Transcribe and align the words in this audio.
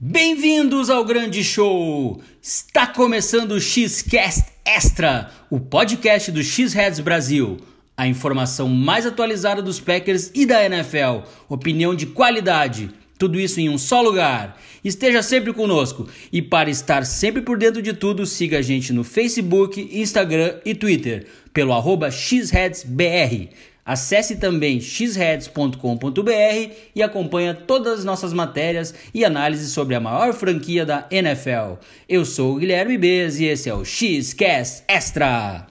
Bem-vindos 0.00 0.90
ao 0.90 1.04
grande 1.04 1.42
show! 1.42 2.22
Está 2.40 2.86
começando 2.86 3.50
o 3.50 3.60
Xcast 3.60 4.44
Extra, 4.64 5.28
o 5.50 5.58
podcast 5.58 6.30
do 6.30 6.40
X-Heads 6.40 7.00
Brasil. 7.00 7.56
A 7.96 8.06
informação 8.06 8.68
mais 8.68 9.04
atualizada 9.04 9.60
dos 9.60 9.80
Packers 9.80 10.30
e 10.36 10.46
da 10.46 10.64
NFL. 10.64 11.26
Opinião 11.48 11.96
de 11.96 12.06
qualidade. 12.06 12.90
Tudo 13.18 13.40
isso 13.40 13.58
em 13.58 13.68
um 13.68 13.76
só 13.76 14.00
lugar. 14.00 14.56
Esteja 14.84 15.20
sempre 15.20 15.52
conosco. 15.52 16.08
E 16.32 16.40
para 16.40 16.70
estar 16.70 17.04
sempre 17.04 17.42
por 17.42 17.58
dentro 17.58 17.82
de 17.82 17.92
tudo, 17.92 18.24
siga 18.24 18.58
a 18.58 18.62
gente 18.62 18.92
no 18.92 19.02
Facebook, 19.02 19.90
Instagram 19.92 20.60
e 20.64 20.76
Twitter 20.76 21.26
pelo 21.52 21.72
arroba 21.72 22.08
xheadsbr. 22.08 23.48
Acesse 23.88 24.36
também 24.36 24.82
xheads.com.br 24.82 26.72
e 26.94 27.02
acompanhe 27.02 27.54
todas 27.54 28.00
as 28.00 28.04
nossas 28.04 28.34
matérias 28.34 28.94
e 29.14 29.24
análises 29.24 29.72
sobre 29.72 29.94
a 29.94 30.00
maior 30.00 30.34
franquia 30.34 30.84
da 30.84 31.06
NFL. 31.10 31.78
Eu 32.06 32.26
sou 32.26 32.56
o 32.56 32.58
Guilherme 32.58 32.98
Bez 32.98 33.40
e 33.40 33.46
esse 33.46 33.70
é 33.70 33.74
o 33.74 33.86
Xcast 33.86 34.84
Extra. 34.86 35.66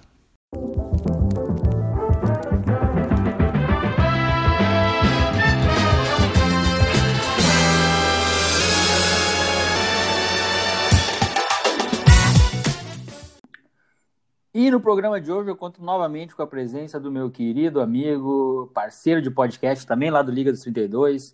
E 14.68 14.70
no 14.70 14.82
programa 14.82 15.22
de 15.22 15.32
hoje 15.32 15.50
eu 15.50 15.56
conto 15.56 15.82
novamente 15.82 16.36
com 16.36 16.42
a 16.42 16.46
presença 16.46 17.00
do 17.00 17.10
meu 17.10 17.32
querido 17.32 17.80
amigo, 17.80 18.70
parceiro 18.74 19.22
de 19.22 19.32
podcast 19.32 19.88
também 19.88 20.12
lá 20.12 20.22
do 20.22 20.30
Liga 20.30 20.52
dos 20.52 20.60
32, 20.60 21.34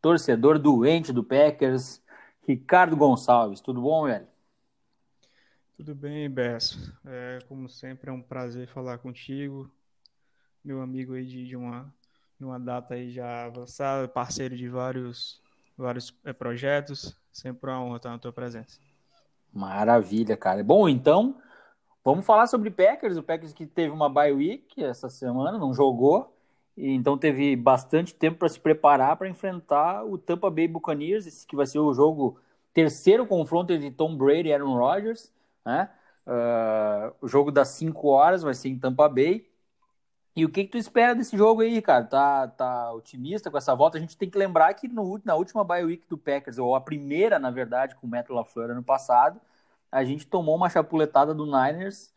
torcedor 0.00 0.58
doente 0.58 1.12
do 1.12 1.22
Packers, 1.22 2.02
Ricardo 2.48 2.96
Gonçalves. 2.96 3.60
Tudo 3.60 3.82
bom, 3.82 4.06
velho? 4.06 4.26
Tudo 5.76 5.94
bem, 5.94 6.30
Besso. 6.30 6.90
É, 7.04 7.38
como 7.46 7.68
sempre, 7.68 8.08
é 8.08 8.12
um 8.14 8.22
prazer 8.22 8.66
falar 8.66 8.96
contigo, 8.96 9.70
meu 10.64 10.80
amigo 10.80 11.12
aí 11.12 11.26
de, 11.26 11.46
de 11.46 11.56
uma, 11.56 11.94
de 12.38 12.46
uma 12.46 12.58
data 12.58 12.94
aí 12.94 13.10
já 13.10 13.44
avançada, 13.44 14.08
parceiro 14.08 14.56
de 14.56 14.70
vários, 14.70 15.38
vários 15.76 16.18
é, 16.24 16.32
projetos. 16.32 17.14
Sempre 17.30 17.68
uma 17.68 17.84
honra 17.84 17.96
estar 17.98 18.08
na 18.08 18.18
tua 18.18 18.32
presença. 18.32 18.80
Maravilha, 19.52 20.34
cara. 20.34 20.64
Bom, 20.64 20.88
então, 20.88 21.36
Vamos 22.04 22.26
falar 22.26 22.46
sobre 22.46 22.70
Packers, 22.70 23.16
o 23.16 23.22
Packers 23.22 23.54
que 23.54 23.66
teve 23.66 23.90
uma 23.90 24.10
bye 24.10 24.30
week 24.30 24.84
essa 24.84 25.08
semana, 25.08 25.56
não 25.56 25.72
jogou, 25.72 26.36
e 26.76 26.92
então 26.92 27.16
teve 27.16 27.56
bastante 27.56 28.14
tempo 28.14 28.40
para 28.40 28.48
se 28.50 28.60
preparar 28.60 29.16
para 29.16 29.26
enfrentar 29.28 30.04
o 30.04 30.18
Tampa 30.18 30.50
Bay 30.50 30.68
Buccaneers, 30.68 31.46
que 31.46 31.56
vai 31.56 31.66
ser 31.66 31.78
o 31.78 31.94
jogo 31.94 32.38
terceiro 32.74 33.26
confronto 33.26 33.72
entre 33.72 33.90
Tom 33.90 34.16
Brady 34.16 34.48
e 34.50 34.52
Aaron 34.52 34.76
Rodgers, 34.76 35.32
né? 35.64 35.88
Uh, 36.26 37.14
o 37.22 37.28
jogo 37.28 37.50
das 37.50 37.68
5 37.68 38.06
horas 38.08 38.42
vai 38.42 38.54
ser 38.54 38.68
em 38.68 38.78
Tampa 38.78 39.08
Bay. 39.08 39.48
E 40.36 40.44
o 40.44 40.50
que, 40.50 40.64
que 40.64 40.70
tu 40.72 40.78
espera 40.78 41.14
desse 41.14 41.36
jogo 41.36 41.62
aí, 41.62 41.80
cara? 41.80 42.04
Tá, 42.04 42.48
tá 42.48 42.92
otimista 42.92 43.50
com 43.50 43.56
essa 43.58 43.74
volta? 43.74 43.98
A 43.98 44.00
gente 44.00 44.16
tem 44.16 44.28
que 44.28 44.36
lembrar 44.36 44.74
que 44.74 44.88
no, 44.88 45.20
na 45.24 45.36
última 45.36 45.64
bye 45.64 45.84
week 45.84 46.06
do 46.08 46.18
Packers, 46.18 46.58
ou 46.58 46.74
a 46.74 46.80
primeira, 46.80 47.38
na 47.38 47.50
verdade, 47.50 47.94
com 47.94 48.06
o 48.06 48.10
Matt 48.10 48.28
LaFleur 48.28 48.70
ano 48.70 48.82
passado, 48.82 49.40
a 49.94 50.02
gente 50.02 50.26
tomou 50.26 50.56
uma 50.56 50.68
chapuletada 50.68 51.32
do 51.32 51.46
Niners 51.46 52.12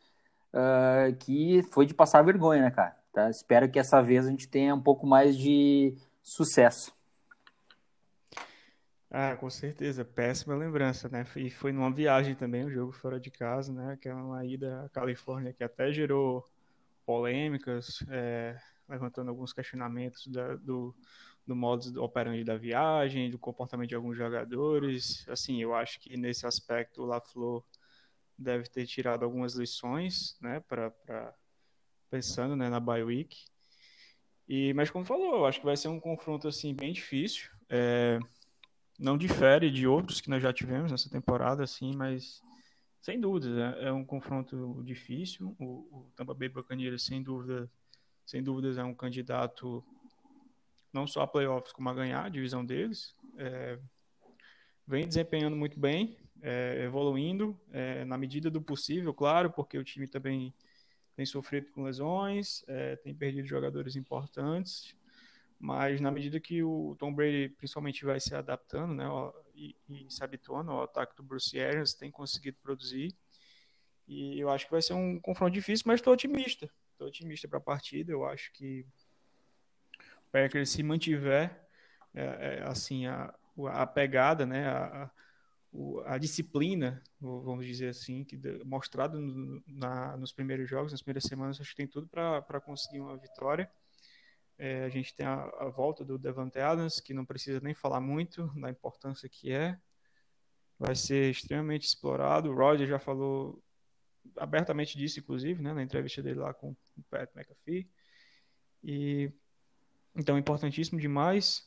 uh, 0.51 1.15
que 1.19 1.61
foi 1.71 1.85
de 1.85 1.93
passar 1.93 2.23
vergonha, 2.23 2.63
né, 2.63 2.71
cara? 2.71 2.97
Tá? 3.13 3.29
Espero 3.29 3.69
que 3.69 3.77
essa 3.77 4.01
vez 4.01 4.25
a 4.25 4.31
gente 4.31 4.47
tenha 4.47 4.73
um 4.73 4.81
pouco 4.81 5.05
mais 5.05 5.37
de 5.37 5.95
sucesso. 6.23 6.91
Ah, 9.11 9.35
com 9.35 9.47
certeza, 9.49 10.03
péssima 10.03 10.55
lembrança, 10.55 11.07
né? 11.07 11.23
E 11.35 11.51
foi 11.51 11.71
numa 11.71 11.93
viagem 11.93 12.33
também, 12.33 12.63
o 12.63 12.67
um 12.67 12.71
jogo 12.71 12.91
fora 12.91 13.19
de 13.19 13.29
casa, 13.29 13.71
né? 13.71 13.95
Que 14.01 14.09
é 14.09 14.13
uma 14.13 14.43
ida 14.43 14.85
à 14.85 14.89
Califórnia 14.89 15.53
que 15.53 15.63
até 15.63 15.93
gerou 15.93 16.49
polêmicas, 17.05 18.03
é, 18.09 18.57
levantando 18.89 19.29
alguns 19.29 19.53
questionamentos 19.53 20.25
da, 20.27 20.55
do, 20.55 20.95
do 21.47 21.55
modo 21.55 22.03
operante 22.03 22.43
da 22.43 22.57
viagem, 22.57 23.31
do 23.31 23.39
comportamento 23.39 23.89
de 23.89 23.95
alguns 23.95 24.17
jogadores. 24.17 25.25
Assim, 25.29 25.61
eu 25.61 25.73
acho 25.73 25.99
que 26.01 26.17
nesse 26.17 26.45
aspecto 26.45 27.01
o 27.01 27.05
LaFleur 27.05 27.63
deve 28.37 28.69
ter 28.69 28.85
tirado 28.85 29.23
algumas 29.23 29.55
lições, 29.55 30.37
né, 30.41 30.59
para 30.59 31.33
pensando, 32.09 32.55
né, 32.55 32.69
na 32.69 32.79
bye 32.79 33.03
week. 33.03 33.45
E 34.47 34.73
mas 34.73 34.89
como 34.89 35.05
falou, 35.05 35.37
eu 35.37 35.45
acho 35.45 35.59
que 35.59 35.65
vai 35.65 35.77
ser 35.77 35.87
um 35.87 35.99
confronto 35.99 36.47
assim 36.47 36.73
bem 36.73 36.91
difícil. 36.91 37.49
É, 37.69 38.19
não 38.99 39.17
difere 39.17 39.71
de 39.71 39.87
outros 39.87 40.19
que 40.19 40.29
nós 40.29 40.43
já 40.43 40.51
tivemos 40.51 40.91
nessa 40.91 41.09
temporada, 41.09 41.63
assim, 41.63 41.95
mas 41.95 42.41
sem 43.01 43.19
dúvida 43.19 43.77
é, 43.79 43.87
é 43.87 43.91
um 43.91 44.03
confronto 44.03 44.81
difícil. 44.83 45.55
O, 45.59 45.87
o 45.91 46.11
Tampa 46.15 46.33
Bay 46.33 46.49
Buccaneers, 46.49 47.03
sem 47.03 47.23
dúvida, 47.23 47.69
sem 48.25 48.43
dúvidas, 48.43 48.77
é 48.77 48.83
um 48.83 48.93
candidato 48.93 49.83
não 50.97 51.05
só 51.05 51.21
a 51.21 51.27
playoffs, 51.27 51.71
como 51.71 51.89
a 51.89 51.93
ganhar 51.93 52.25
a 52.25 52.29
divisão 52.29 52.65
deles. 52.65 53.15
É, 53.37 53.77
vem 54.87 55.07
desempenhando 55.07 55.55
muito 55.55 55.79
bem, 55.79 56.17
é, 56.41 56.83
evoluindo 56.83 57.59
é, 57.71 58.03
na 58.03 58.17
medida 58.17 58.49
do 58.49 58.61
possível, 58.61 59.13
claro, 59.13 59.51
porque 59.51 59.77
o 59.77 59.83
time 59.83 60.07
também 60.07 60.51
tem 61.15 61.25
sofrido 61.25 61.71
com 61.71 61.83
lesões, 61.83 62.63
é, 62.67 62.95
tem 62.95 63.13
perdido 63.13 63.47
jogadores 63.47 63.95
importantes, 63.95 64.95
mas 65.59 66.01
na 66.01 66.09
medida 66.09 66.39
que 66.39 66.63
o 66.63 66.95
Tom 66.97 67.13
Brady 67.13 67.49
principalmente 67.49 68.03
vai 68.03 68.19
se 68.19 68.33
adaptando 68.33 68.93
né, 68.93 69.05
e, 69.53 69.75
e 69.87 70.07
se 70.09 70.23
habituando 70.23 70.71
ao 70.71 70.83
ataque 70.83 71.15
do 71.15 71.23
Bruce 71.23 71.59
Arians, 71.59 71.93
tem 71.93 72.09
conseguido 72.09 72.57
produzir. 72.61 73.15
E 74.07 74.39
eu 74.39 74.49
acho 74.49 74.65
que 74.65 74.71
vai 74.71 74.81
ser 74.81 74.93
um 74.93 75.19
confronto 75.19 75.53
difícil, 75.53 75.83
mas 75.87 75.99
estou 75.99 76.13
otimista. 76.13 76.69
Estou 76.93 77.07
otimista 77.07 77.47
para 77.47 77.57
a 77.57 77.61
partida. 77.61 78.11
Eu 78.11 78.23
acho 78.23 78.51
que 78.53 78.85
Packers 80.31 80.69
se 80.69 80.83
mantiver 80.83 81.67
é, 82.13 82.23
é, 82.59 82.63
assim 82.63 83.05
a, 83.05 83.33
a 83.69 83.85
pegada, 83.85 84.45
né, 84.45 84.67
a, 84.67 85.11
a, 86.05 86.17
disciplina, 86.17 87.03
vamos 87.19 87.65
dizer 87.65 87.89
assim, 87.89 88.23
que 88.23 88.37
mostrado 88.65 89.19
no, 89.19 89.61
na, 89.67 90.17
nos 90.17 90.31
primeiros 90.31 90.69
jogos, 90.69 90.91
nas 90.91 91.01
primeiras 91.01 91.23
semanas, 91.23 91.61
acho 91.61 91.71
que 91.71 91.77
tem 91.77 91.87
tudo 91.87 92.07
para 92.07 92.61
conseguir 92.61 92.99
uma 92.99 93.17
vitória. 93.17 93.69
É, 94.57 94.85
a 94.85 94.89
gente 94.89 95.15
tem 95.15 95.25
a, 95.25 95.43
a, 95.59 95.69
volta 95.69 96.03
do 96.03 96.17
Devante 96.17 96.57
Adams, 96.57 96.99
que 96.99 97.13
não 97.13 97.25
precisa 97.25 97.59
nem 97.59 97.75
falar 97.75 98.01
muito 98.01 98.47
da 98.59 98.69
importância 98.69 99.29
que 99.29 99.51
é. 99.51 99.79
Vai 100.79 100.95
ser 100.95 101.29
extremamente 101.29 101.85
explorado. 101.85 102.49
O 102.49 102.55
Roger 102.55 102.87
já 102.87 102.99
falou 102.99 103.63
abertamente 104.35 104.97
disso, 104.97 105.19
inclusive, 105.19 105.61
né, 105.61 105.73
na 105.73 105.83
entrevista 105.83 106.21
dele 106.21 106.39
lá 106.39 106.53
com 106.53 106.71
o 106.71 107.03
Pat 107.09 107.29
McAfee. 107.35 107.89
E 108.83 109.31
então, 110.17 110.37
importantíssimo 110.37 110.99
demais. 110.99 111.63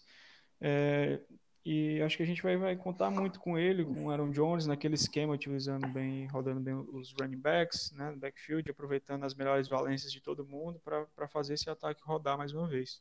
É, 0.61 1.21
e 1.65 2.01
acho 2.03 2.17
que 2.17 2.23
a 2.23 2.27
gente 2.27 2.43
vai, 2.43 2.57
vai 2.57 2.75
contar 2.75 3.11
muito 3.11 3.39
com 3.39 3.59
ele, 3.59 3.85
com 3.85 4.07
o 4.07 4.11
Aaron 4.11 4.31
Jones, 4.31 4.67
naquele 4.67 4.95
esquema, 4.95 5.35
utilizando 5.35 5.87
bem, 5.89 6.27
rodando 6.27 6.61
bem 6.61 6.75
os 6.75 7.15
running 7.21 7.39
backs, 7.39 7.93
né, 7.93 8.13
backfield, 8.17 8.71
aproveitando 8.71 9.25
as 9.25 9.35
melhores 9.35 9.69
valências 9.69 10.11
de 10.13 10.21
todo 10.21 10.45
mundo 10.45 10.81
para 10.81 11.29
fazer 11.29 11.55
esse 11.55 11.71
ataque 11.71 12.03
rodar 12.03 12.37
mais 12.37 12.53
uma 12.53 12.67
vez. 12.67 13.01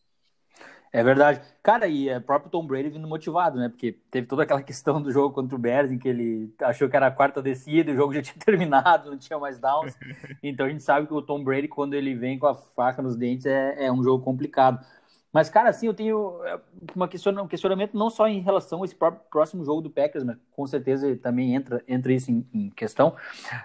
É 0.92 1.04
verdade. 1.04 1.40
Cara, 1.62 1.88
e 1.88 2.10
é 2.10 2.20
próprio 2.20 2.50
Tom 2.50 2.66
Brady 2.66 2.90
vindo 2.90 3.08
motivado, 3.08 3.60
né? 3.60 3.70
Porque 3.70 3.94
teve 4.10 4.26
toda 4.26 4.44
aquela 4.44 4.62
questão 4.64 5.02
do 5.02 5.12
jogo 5.12 5.34
contra 5.34 5.56
o 5.56 5.60
Bears, 5.60 5.92
em 5.92 6.00
que 6.00 6.10
ele 6.10 6.54
achou 6.62 6.90
que 6.90 6.96
era 6.96 7.08
a 7.08 7.12
quarta 7.12 7.42
descida, 7.42 7.92
o 7.92 7.96
jogo 7.96 8.14
já 8.14 8.22
tinha 8.24 8.44
terminado, 8.44 9.10
não 9.10 9.18
tinha 9.18 9.38
mais 9.40 9.60
downs. 9.60 9.96
Então 10.42 10.66
a 10.66 10.70
gente 10.70 10.84
sabe 10.84 11.06
que 11.06 11.14
o 11.14 11.22
Tom 11.22 11.44
Brady, 11.44 11.68
quando 11.68 11.94
ele 11.94 12.16
vem 12.16 12.40
com 12.40 12.48
a 12.48 12.56
faca 12.56 13.02
nos 13.02 13.16
dentes, 13.16 13.46
é, 13.46 13.86
é 13.86 13.92
um 13.92 14.04
jogo 14.04 14.24
complicado. 14.24 14.84
Mas, 15.32 15.50
cara, 15.50 15.70
assim, 15.70 15.86
eu 15.86 15.94
tenho 15.94 16.44
é, 16.44 16.60
uma 16.96 17.08
questiona, 17.08 17.42
um 17.44 17.48
questionamento 17.48 17.96
não 17.96 18.10
só 18.10 18.28
em 18.28 18.40
relação 18.40 18.82
a 18.82 18.86
esse 18.86 18.96
próximo 19.30 19.64
jogo 19.64 19.82
do 19.82 19.90
Packers, 19.90 20.24
mas 20.24 20.38
com 20.52 20.66
certeza 20.66 21.16
também 21.18 21.54
entra, 21.54 21.84
entra 21.88 22.12
isso 22.12 22.32
em, 22.32 22.48
em 22.52 22.70
questão. 22.72 23.16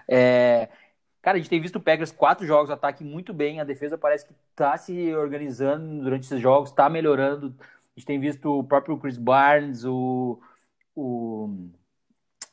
É, 0.06 0.68
cara, 1.22 1.36
a 1.36 1.40
gente 1.40 1.48
tem 1.48 1.60
visto 1.60 1.76
o 1.76 1.80
Packers 1.80 2.12
quatro 2.12 2.46
jogos, 2.46 2.70
ataque 2.70 3.02
muito 3.02 3.32
bem, 3.32 3.60
a 3.60 3.64
defesa 3.64 3.96
parece 3.96 4.26
que 4.26 4.34
está 4.50 4.76
se 4.76 5.14
organizando 5.14 6.02
durante 6.02 6.24
esses 6.24 6.40
jogos, 6.40 6.70
está 6.70 6.88
melhorando. 6.90 7.54
A 7.58 7.98
gente 7.98 8.06
tem 8.06 8.20
visto 8.20 8.58
o 8.58 8.64
próprio 8.64 8.98
Chris 8.98 9.16
Barnes, 9.16 9.84
o, 9.84 10.38
o, 10.94 11.70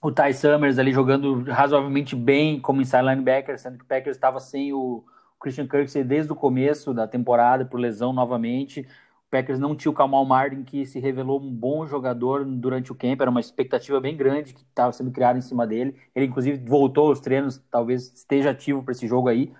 o 0.02 0.12
Ty 0.12 0.34
Summers 0.34 0.80
ali 0.80 0.94
jogando 0.94 1.44
razoavelmente 1.44 2.16
bem 2.16 2.62
como 2.62 2.82
inside 2.82 3.04
linebacker, 3.04 3.60
sendo 3.60 3.78
que 3.78 3.84
o 3.84 3.88
Packers 3.88 4.16
estava 4.16 4.40
sem 4.40 4.72
o 4.72 5.04
Christian 5.42 5.68
Kirksey 5.68 6.04
desde 6.04 6.32
o 6.32 6.36
começo 6.36 6.94
da 6.94 7.08
temporada 7.08 7.66
por 7.66 7.80
lesão 7.80 8.14
novamente. 8.14 8.82
O 8.82 9.32
Packers 9.32 9.60
não 9.60 9.76
tinha 9.76 9.92
o 9.92 9.96
Kamal 9.96 10.24
Martin, 10.26 10.64
que 10.64 10.86
se 10.86 11.00
revelou 11.00 11.42
um 11.42 11.52
bom 11.52 11.88
jogador 11.88 12.46
durante 12.46 12.92
o 12.92 12.96
camp, 12.96 13.20
era 13.20 13.32
uma 13.32 13.40
expectativa 13.40 14.00
bem 14.00 14.16
grande 14.16 14.54
que 14.54 14.62
estava 14.62 14.92
sendo 14.92 15.10
criada 15.12 15.40
em 15.40 15.42
cima 15.42 15.66
dele. 15.66 15.96
Ele, 16.14 16.26
inclusive, 16.26 16.64
voltou 16.66 17.08
aos 17.08 17.20
treinos, 17.20 17.58
talvez 17.72 18.14
esteja 18.14 18.52
ativo 18.52 18.84
para 18.84 18.92
esse 18.92 19.08
jogo 19.08 19.30
aí. 19.30 19.52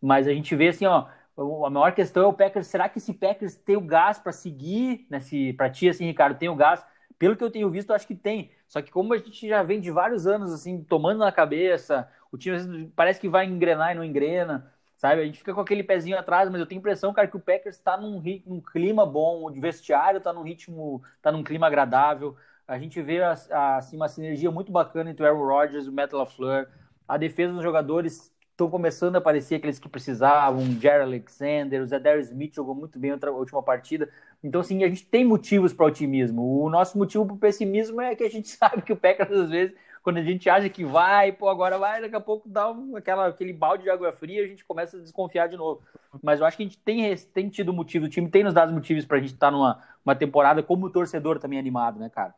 Mas 0.00 0.26
a 0.26 0.32
gente 0.32 0.56
vê 0.56 0.68
assim, 0.68 0.86
ó, 0.86 1.06
a 1.36 1.70
maior 1.70 1.92
questão 1.92 2.24
é 2.24 2.26
o 2.26 2.32
Packers. 2.32 2.66
Será 2.66 2.88
que 2.88 2.98
esse 2.98 3.14
Packers 3.14 3.54
tem 3.54 3.76
o 3.76 3.80
gás 3.80 4.18
para 4.18 4.32
seguir? 4.32 5.06
Né, 5.08 5.20
para 5.56 5.70
ti, 5.70 5.88
assim, 5.88 6.06
Ricardo, 6.06 6.38
tem 6.38 6.48
o 6.48 6.56
gás? 6.56 6.84
Pelo 7.18 7.36
que 7.36 7.44
eu 7.44 7.50
tenho 7.50 7.70
visto, 7.70 7.90
eu 7.90 7.96
acho 7.96 8.06
que 8.06 8.16
tem. 8.16 8.50
Só 8.66 8.82
que 8.82 8.90
como 8.90 9.14
a 9.14 9.18
gente 9.18 9.46
já 9.46 9.62
vem 9.62 9.80
de 9.80 9.90
vários 9.90 10.26
anos 10.26 10.52
assim, 10.52 10.82
tomando 10.82 11.18
na 11.18 11.30
cabeça, 11.30 12.08
o 12.32 12.38
time 12.38 12.90
parece 12.96 13.20
que 13.20 13.28
vai 13.28 13.46
engrenar 13.46 13.92
e 13.92 13.94
não 13.94 14.02
engrena, 14.02 14.71
sabe? 15.02 15.20
A 15.20 15.24
gente 15.24 15.38
fica 15.38 15.52
com 15.52 15.60
aquele 15.60 15.82
pezinho 15.82 16.16
atrás, 16.16 16.48
mas 16.48 16.60
eu 16.60 16.66
tenho 16.66 16.78
impressão, 16.78 17.12
cara, 17.12 17.26
que 17.26 17.36
o 17.36 17.40
Packers 17.40 17.74
está 17.74 17.96
num, 17.96 18.22
num 18.46 18.60
clima 18.60 19.04
bom, 19.04 19.50
o 19.50 19.60
vestiário 19.60 20.18
está 20.18 20.32
num 20.32 20.42
ritmo, 20.42 21.02
está 21.16 21.32
num 21.32 21.42
clima 21.42 21.66
agradável. 21.66 22.36
A 22.68 22.78
gente 22.78 23.02
vê 23.02 23.20
assim, 23.20 23.96
uma 23.96 24.08
sinergia 24.08 24.48
muito 24.48 24.70
bacana 24.70 25.10
entre 25.10 25.24
o 25.24 25.26
Aaron 25.26 25.44
Rodgers 25.44 25.86
e 25.86 25.88
o 25.88 25.92
Matt 25.92 26.12
LaFleur. 26.12 26.68
A 27.08 27.16
defesa 27.16 27.52
dos 27.52 27.64
jogadores 27.64 28.32
estão 28.52 28.70
começando 28.70 29.16
a 29.16 29.18
aparecer 29.18 29.56
aqueles 29.56 29.80
que 29.80 29.88
precisavam, 29.88 30.62
o 30.62 30.80
Jerry 30.80 31.02
Alexander, 31.02 31.82
o 31.82 31.86
Zedarius 31.86 32.28
Smith 32.28 32.54
jogou 32.54 32.76
muito 32.76 32.96
bem 32.96 33.10
outra 33.10 33.32
última 33.32 33.60
partida. 33.60 34.08
Então, 34.40 34.60
assim, 34.60 34.84
a 34.84 34.88
gente 34.88 35.04
tem 35.04 35.24
motivos 35.24 35.72
para 35.72 35.86
otimismo. 35.86 36.62
O 36.62 36.70
nosso 36.70 36.96
motivo 36.96 37.26
para 37.26 37.36
pessimismo 37.38 38.00
é 38.00 38.14
que 38.14 38.22
a 38.22 38.30
gente 38.30 38.46
sabe 38.56 38.82
que 38.82 38.92
o 38.92 38.96
Packers, 38.96 39.32
às 39.32 39.50
vezes, 39.50 39.74
quando 40.02 40.18
a 40.18 40.22
gente 40.22 40.50
acha 40.50 40.68
que 40.68 40.84
vai, 40.84 41.32
pô, 41.32 41.48
agora 41.48 41.78
vai, 41.78 42.00
daqui 42.00 42.16
a 42.16 42.20
pouco 42.20 42.48
dá 42.48 42.70
um, 42.70 42.96
aquela, 42.96 43.28
aquele 43.28 43.52
balde 43.52 43.84
de 43.84 43.90
água 43.90 44.12
fria, 44.12 44.44
a 44.44 44.46
gente 44.46 44.64
começa 44.64 44.96
a 44.96 45.00
desconfiar 45.00 45.48
de 45.48 45.56
novo. 45.56 45.82
Mas 46.22 46.40
eu 46.40 46.46
acho 46.46 46.56
que 46.56 46.62
a 46.64 46.66
gente 46.66 46.78
tem, 46.78 47.16
tem 47.16 47.48
tido 47.48 47.72
motivo, 47.72 48.06
o 48.06 48.08
time 48.08 48.28
tem 48.30 48.42
nos 48.44 48.54
dado 48.54 48.72
motivos 48.72 49.04
para 49.04 49.18
a 49.18 49.20
gente 49.20 49.34
estar 49.34 49.48
tá 49.48 49.50
numa 49.52 49.80
uma 50.04 50.16
temporada 50.16 50.62
como 50.62 50.90
torcedor 50.90 51.38
também 51.38 51.58
animado, 51.58 51.98
né, 52.00 52.10
cara? 52.10 52.34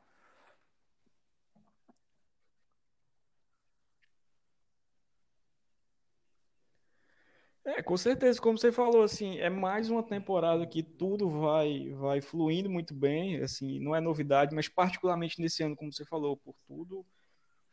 É, 7.67 7.83
com 7.83 7.97
certeza, 7.97 8.39
como 8.41 8.59
você 8.59 8.71
falou, 8.71 9.03
assim, 9.03 9.39
é 9.39 9.49
mais 9.49 9.89
uma 9.89 10.03
temporada 10.03 10.67
que 10.67 10.83
tudo 10.83 11.31
vai 11.31 11.89
vai 11.95 12.21
fluindo 12.21 12.69
muito 12.69 12.93
bem, 12.95 13.41
assim, 13.41 13.81
não 13.81 13.97
é 13.97 14.01
novidade, 14.01 14.55
mas 14.55 14.69
particularmente 14.69 15.41
nesse 15.41 15.63
ano, 15.63 15.75
como 15.75 15.91
você 15.91 16.05
falou, 16.05 16.37
por 16.37 16.55
tudo, 16.67 17.07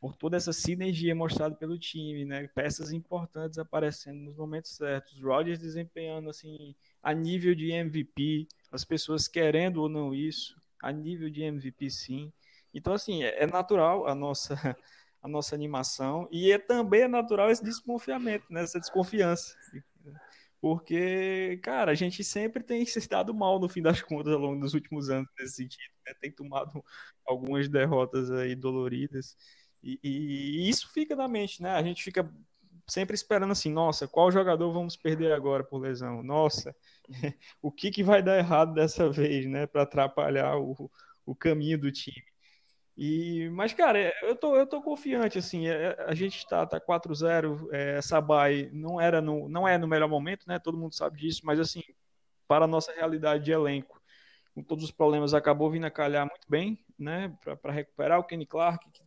por 0.01 0.15
toda 0.15 0.35
essa 0.35 0.51
sinergia 0.51 1.13
mostrada 1.15 1.55
pelo 1.55 1.77
time, 1.77 2.25
né? 2.25 2.47
Peças 2.47 2.91
importantes 2.91 3.59
aparecendo 3.59 4.19
nos 4.21 4.35
momentos 4.35 4.75
certos, 4.75 5.21
Rodgers 5.21 5.59
desempenhando 5.59 6.27
assim 6.27 6.75
a 7.03 7.13
nível 7.13 7.53
de 7.53 7.71
MVP, 7.71 8.47
as 8.71 8.83
pessoas 8.83 9.27
querendo 9.27 9.77
ou 9.77 9.87
não 9.87 10.13
isso, 10.13 10.59
a 10.81 10.91
nível 10.91 11.29
de 11.29 11.43
MVP 11.43 11.91
sim. 11.91 12.33
Então 12.73 12.93
assim, 12.93 13.23
é, 13.23 13.43
é 13.43 13.47
natural 13.47 14.07
a 14.07 14.15
nossa 14.15 14.55
a 15.21 15.27
nossa 15.27 15.53
animação 15.53 16.27
e 16.31 16.51
é 16.51 16.57
também 16.57 17.01
é 17.01 17.07
natural 17.07 17.51
esse 17.51 17.63
desconfiamento, 17.63 18.45
né? 18.49 18.63
essa 18.63 18.79
desconfiança. 18.79 19.55
Porque, 20.59 21.59
cara, 21.63 21.91
a 21.91 21.95
gente 21.95 22.23
sempre 22.23 22.63
tem 22.63 22.85
se 22.85 23.07
dado 23.09 23.33
mal 23.33 23.59
no 23.59 23.67
fim 23.67 23.81
das 23.81 24.01
contas 24.01 24.33
ao 24.33 24.39
longo 24.39 24.59
dos 24.61 24.73
últimos 24.75 25.09
anos 25.09 25.27
nesse 25.39 25.55
sentido, 25.55 25.91
né? 26.05 26.13
Tem 26.21 26.31
tomado 26.31 26.83
algumas 27.25 27.67
derrotas 27.67 28.29
aí 28.31 28.55
doloridas. 28.55 29.35
E, 29.83 29.99
e, 30.03 30.69
isso 30.69 30.91
fica 30.91 31.15
na 31.15 31.27
mente, 31.27 31.61
né? 31.61 31.71
A 31.71 31.83
gente 31.83 32.03
fica 32.03 32.29
sempre 32.87 33.15
esperando 33.15 33.51
assim, 33.51 33.71
nossa, 33.71 34.07
qual 34.07 34.31
jogador 34.31 34.71
vamos 34.71 34.95
perder 34.95 35.33
agora 35.33 35.63
por 35.63 35.79
lesão? 35.79 36.21
Nossa, 36.23 36.75
o 37.61 37.71
que, 37.71 37.91
que 37.91 38.03
vai 38.03 38.21
dar 38.21 38.37
errado 38.37 38.73
dessa 38.73 39.09
vez, 39.09 39.45
né? 39.47 39.65
Para 39.65 39.83
atrapalhar 39.83 40.57
o, 40.57 40.91
o 41.25 41.35
caminho 41.35 41.79
do 41.79 41.91
time. 41.91 42.23
E, 42.97 43.49
mas, 43.51 43.73
cara, 43.73 43.97
é, 43.99 44.13
eu 44.23 44.35
tô, 44.35 44.55
eu 44.55 44.67
tô 44.67 44.81
confiante, 44.81 45.37
assim, 45.39 45.67
é, 45.67 45.95
a 46.05 46.13
gente 46.13 46.37
está 46.37 46.65
tá 46.65 46.79
4-0, 46.79 47.69
tá 47.69 47.77
é, 47.77 47.97
essa 47.97 48.19
bye 48.21 48.69
não, 48.73 48.99
era 48.99 49.21
no, 49.21 49.47
não 49.49 49.67
é 49.67 49.77
no 49.77 49.87
melhor 49.87 50.09
momento, 50.09 50.45
né, 50.47 50.59
todo 50.59 50.77
mundo 50.77 50.93
sabe 50.93 51.17
disso, 51.17 51.41
mas, 51.43 51.59
assim, 51.59 51.81
para 52.47 52.65
a 52.65 52.67
nossa 52.67 52.91
realidade 52.91 53.45
de 53.45 53.51
elenco, 53.51 53.99
com 54.53 54.61
todos 54.61 54.83
os 54.83 54.91
problemas, 54.91 55.33
acabou 55.33 55.71
vindo 55.71 55.85
a 55.85 55.91
calhar 55.91 56.27
muito 56.27 56.45
bem, 56.49 56.77
né, 56.99 57.35
para 57.61 57.71
recuperar 57.71 58.19
o 58.19 58.23
Kenny 58.23 58.45
Clark, 58.45 58.85
que 58.91 59.01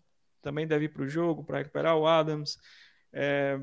também 0.44 0.67
deve 0.67 0.85
ir 0.85 0.91
para 0.91 1.02
o 1.02 1.08
jogo, 1.08 1.43
para 1.43 1.58
recuperar 1.58 1.96
o 1.96 2.06
Adams, 2.06 2.58
é, 3.12 3.58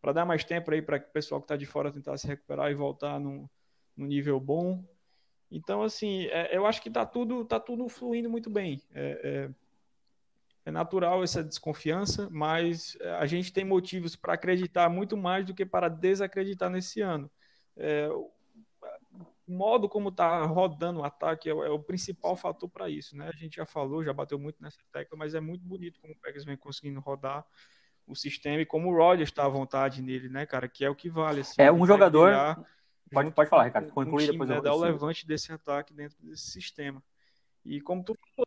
para 0.00 0.12
dar 0.12 0.24
mais 0.24 0.44
tempo 0.44 0.70
aí 0.70 0.80
para 0.80 0.98
o 0.98 1.12
pessoal 1.12 1.40
que 1.40 1.46
está 1.46 1.56
de 1.56 1.66
fora 1.66 1.90
tentar 1.90 2.16
se 2.18 2.26
recuperar 2.26 2.70
e 2.70 2.74
voltar 2.74 3.18
no, 3.18 3.50
no 3.96 4.06
nível 4.06 4.38
bom. 4.38 4.84
Então, 5.50 5.82
assim, 5.82 6.26
é, 6.26 6.56
eu 6.56 6.66
acho 6.66 6.82
que 6.82 6.88
está 6.88 7.04
tudo, 7.04 7.44
tá 7.44 7.58
tudo 7.58 7.88
fluindo 7.88 8.30
muito 8.30 8.50
bem. 8.50 8.80
É, 8.94 9.48
é 9.50 9.66
é 10.66 10.70
natural 10.72 11.22
essa 11.22 11.44
desconfiança, 11.44 12.28
mas 12.28 12.98
eh, 13.00 13.10
a 13.10 13.24
gente 13.24 13.52
tem 13.52 13.64
motivos 13.64 14.16
para 14.16 14.34
acreditar 14.34 14.90
muito 14.90 15.16
mais 15.16 15.46
do 15.46 15.54
que 15.54 15.64
para 15.64 15.88
desacreditar 15.88 16.68
nesse 16.68 17.00
ano. 17.00 17.30
O 19.46 19.52
modo 19.52 19.88
como 19.88 20.08
está 20.08 20.44
rodando 20.44 21.00
o 21.00 21.04
ataque 21.04 21.48
é, 21.48 21.52
é, 21.52 21.70
o 21.70 21.78
principal 21.78 22.36
fator 22.36 22.68
para 22.68 22.88
isso. 22.90 23.16
Né? 23.16 23.28
A 23.28 23.36
gente 23.36 23.56
já 23.56 23.66
falou, 23.66 24.04
já 24.04 24.12
bateu 24.12 24.38
muito 24.38 24.60
nessa 24.60 24.78
tecla, 24.92 25.16
mas 25.16 25.34
é 25.34 25.40
muito 25.40 25.64
bonito 25.64 26.00
como 26.00 26.12
o 26.12 26.16
Packers 26.16 26.44
vem 26.44 26.56
conseguindo 26.56 27.00
rodar 27.00 27.46
o 28.06 28.14
sistema 28.14 28.60
e 28.60 28.66
como 28.66 28.90
o 28.90 28.96
Rodgers 28.96 29.28
está 29.28 29.44
à 29.44 29.48
vontade 29.48 30.00
nele, 30.00 30.28
né, 30.28 30.46
cara? 30.46 30.68
Que 30.68 30.84
é 30.84 30.90
o 30.90 30.94
que 30.94 31.08
vale. 31.08 31.40
Assim, 31.40 31.54
é 31.58 31.72
um 31.72 31.86
jogador. 31.86 32.32
Pode, 33.12 33.30
pode 33.32 33.50
falar, 33.50 33.64
Ricardo. 33.64 33.90
Conclui 33.90 34.14
um 34.14 34.18
time, 34.18 34.32
depois. 34.32 34.50
Né, 34.50 34.60
dar 34.60 34.74
o 34.74 34.80
levante 34.80 35.26
desse 35.26 35.52
ataque 35.52 35.92
dentro 35.92 36.16
desse 36.20 36.50
sistema. 36.50 37.02
E 37.64 37.80
como 37.80 38.04
tu 38.04 38.16
falou, 38.34 38.46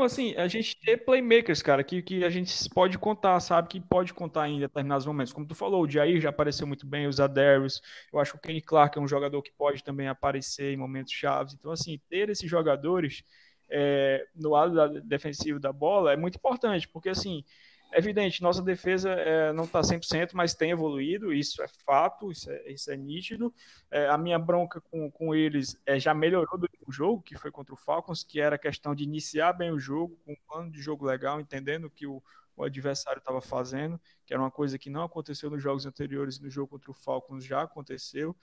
não, 0.00 0.06
assim, 0.06 0.34
a 0.36 0.48
gente 0.48 0.80
ter 0.80 0.96
playmakers, 1.04 1.60
cara, 1.60 1.84
que, 1.84 2.00
que 2.00 2.24
a 2.24 2.30
gente 2.30 2.52
pode 2.70 2.98
contar, 2.98 3.38
sabe? 3.40 3.68
Que 3.68 3.78
pode 3.80 4.14
contar 4.14 4.48
em 4.48 4.58
determinados 4.58 5.04
momentos. 5.06 5.32
Como 5.32 5.46
tu 5.46 5.54
falou, 5.54 5.82
o 5.84 5.88
Jair 5.88 6.20
já 6.20 6.30
apareceu 6.30 6.66
muito 6.66 6.86
bem, 6.86 7.06
o 7.06 7.12
Zadarius. 7.12 7.82
Eu 8.10 8.18
acho 8.18 8.32
que 8.32 8.38
o 8.38 8.40
Kenny 8.40 8.62
Clark 8.62 8.98
é 8.98 9.00
um 9.00 9.06
jogador 9.06 9.42
que 9.42 9.52
pode 9.52 9.84
também 9.84 10.08
aparecer 10.08 10.72
em 10.72 10.76
momentos 10.76 11.12
chaves. 11.12 11.52
Então, 11.52 11.70
assim, 11.70 12.00
ter 12.08 12.30
esses 12.30 12.48
jogadores 12.48 13.22
é, 13.70 14.26
no 14.34 14.50
lado 14.50 15.00
defensivo 15.02 15.60
da 15.60 15.72
bola 15.72 16.12
é 16.14 16.16
muito 16.16 16.36
importante, 16.36 16.88
porque, 16.88 17.10
assim, 17.10 17.44
é 17.92 17.98
evidente, 17.98 18.42
nossa 18.42 18.62
defesa 18.62 19.10
é, 19.10 19.52
não 19.52 19.64
está 19.64 19.80
100%, 19.80 20.30
mas 20.32 20.54
tem 20.54 20.70
evoluído, 20.70 21.32
isso 21.32 21.62
é 21.62 21.66
fato, 21.68 22.30
isso 22.30 22.50
é, 22.50 22.70
isso 22.70 22.90
é 22.90 22.96
nítido. 22.96 23.52
É, 23.90 24.08
a 24.08 24.16
minha 24.16 24.38
bronca 24.38 24.80
com, 24.80 25.10
com 25.10 25.34
eles 25.34 25.76
é, 25.84 25.98
já 25.98 26.14
melhorou 26.14 26.56
do 26.56 26.68
jogo, 26.88 27.22
que 27.22 27.36
foi 27.36 27.50
contra 27.50 27.74
o 27.74 27.76
Falcons, 27.76 28.22
que 28.22 28.40
era 28.40 28.56
questão 28.56 28.94
de 28.94 29.02
iniciar 29.02 29.52
bem 29.52 29.70
o 29.70 29.78
jogo, 29.78 30.16
com 30.24 30.32
um 30.32 30.36
plano 30.46 30.70
de 30.70 30.80
jogo 30.80 31.04
legal, 31.04 31.40
entendendo 31.40 31.90
que 31.90 32.06
o, 32.06 32.22
o 32.56 32.64
adversário 32.64 33.18
estava 33.18 33.40
fazendo, 33.40 34.00
que 34.24 34.32
era 34.32 34.42
uma 34.42 34.50
coisa 34.50 34.78
que 34.78 34.90
não 34.90 35.02
aconteceu 35.02 35.50
nos 35.50 35.62
jogos 35.62 35.84
anteriores, 35.84 36.38
no 36.38 36.48
jogo 36.48 36.68
contra 36.68 36.90
o 36.90 36.94
Falcons 36.94 37.44
já 37.44 37.62
aconteceu. 37.62 38.36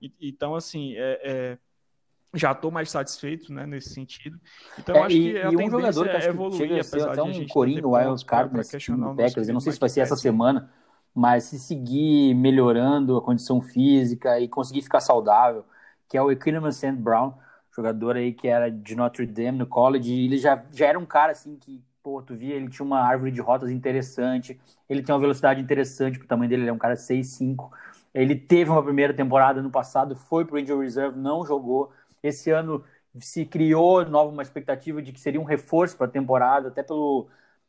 E, 0.00 0.12
então, 0.20 0.54
assim, 0.54 0.94
é, 0.96 1.20
é 1.22 1.58
já 2.34 2.52
estou 2.52 2.70
mais 2.70 2.90
satisfeito 2.90 3.52
né, 3.52 3.66
nesse 3.66 3.90
sentido. 3.90 4.38
Então, 4.78 4.94
é, 4.96 5.00
acho 5.00 5.16
e, 5.16 5.32
que 5.32 5.38
a 5.38 5.50
e 5.50 5.56
um 5.56 5.70
jogador 5.70 6.08
que 6.08 6.16
acho 6.16 6.26
que 6.26 6.32
evoluir, 6.32 6.56
chega 6.56 6.80
a 6.80 6.84
ser 6.84 7.08
até 7.08 7.22
um 7.22 7.46
corinho 7.48 7.90
wild 7.90 8.24
card 8.24 8.50
do 8.50 9.14
Packers, 9.16 9.48
eu 9.48 9.54
não 9.54 9.60
sei 9.60 9.72
se 9.72 9.80
vai 9.80 9.88
ser 9.88 10.00
essa 10.00 10.16
semana, 10.16 10.70
mas 11.14 11.44
se 11.44 11.58
seguir 11.58 12.34
melhorando 12.34 13.16
a 13.16 13.22
condição 13.22 13.60
física 13.60 14.38
e 14.38 14.48
conseguir 14.48 14.82
ficar 14.82 15.00
saudável, 15.00 15.64
que 16.08 16.16
é 16.16 16.22
o 16.22 16.30
Equinemius 16.30 16.76
St. 16.76 16.92
Brown, 16.92 17.34
jogador 17.74 18.16
aí 18.16 18.32
que 18.32 18.46
era 18.48 18.70
de 18.70 18.94
Notre 18.94 19.26
Dame 19.26 19.58
no 19.58 19.66
college, 19.66 20.12
ele 20.12 20.38
já, 20.38 20.62
já 20.72 20.86
era 20.86 20.98
um 20.98 21.06
cara 21.06 21.32
assim 21.32 21.56
que, 21.56 21.82
pô, 22.02 22.22
tu 22.22 22.34
via, 22.34 22.54
ele 22.54 22.68
tinha 22.68 22.84
uma 22.84 23.00
árvore 23.00 23.32
de 23.32 23.40
rotas 23.40 23.70
interessante, 23.70 24.60
ele 24.88 25.02
tem 25.02 25.12
uma 25.12 25.20
velocidade 25.20 25.60
interessante 25.60 26.18
pro 26.18 26.28
tamanho 26.28 26.48
dele, 26.48 26.62
ele 26.62 26.70
é 26.70 26.72
um 26.72 26.78
cara 26.78 26.94
6'5", 26.94 27.70
ele 28.12 28.34
teve 28.34 28.70
uma 28.70 28.82
primeira 28.82 29.14
temporada 29.14 29.62
no 29.62 29.70
passado, 29.70 30.14
foi 30.14 30.44
pro 30.44 30.58
Injury 30.58 30.84
Reserve, 30.84 31.18
não 31.18 31.44
jogou, 31.44 31.92
esse 32.22 32.50
ano 32.50 32.84
se 33.18 33.44
criou 33.44 34.04
nova 34.04 34.30
uma 34.30 34.42
expectativa 34.42 35.02
de 35.02 35.12
que 35.12 35.20
seria 35.20 35.40
um 35.40 35.44
reforço 35.44 35.96
para 35.96 36.06
a 36.06 36.10
temporada, 36.10 36.68
até 36.68 36.82
pelo 36.82 37.28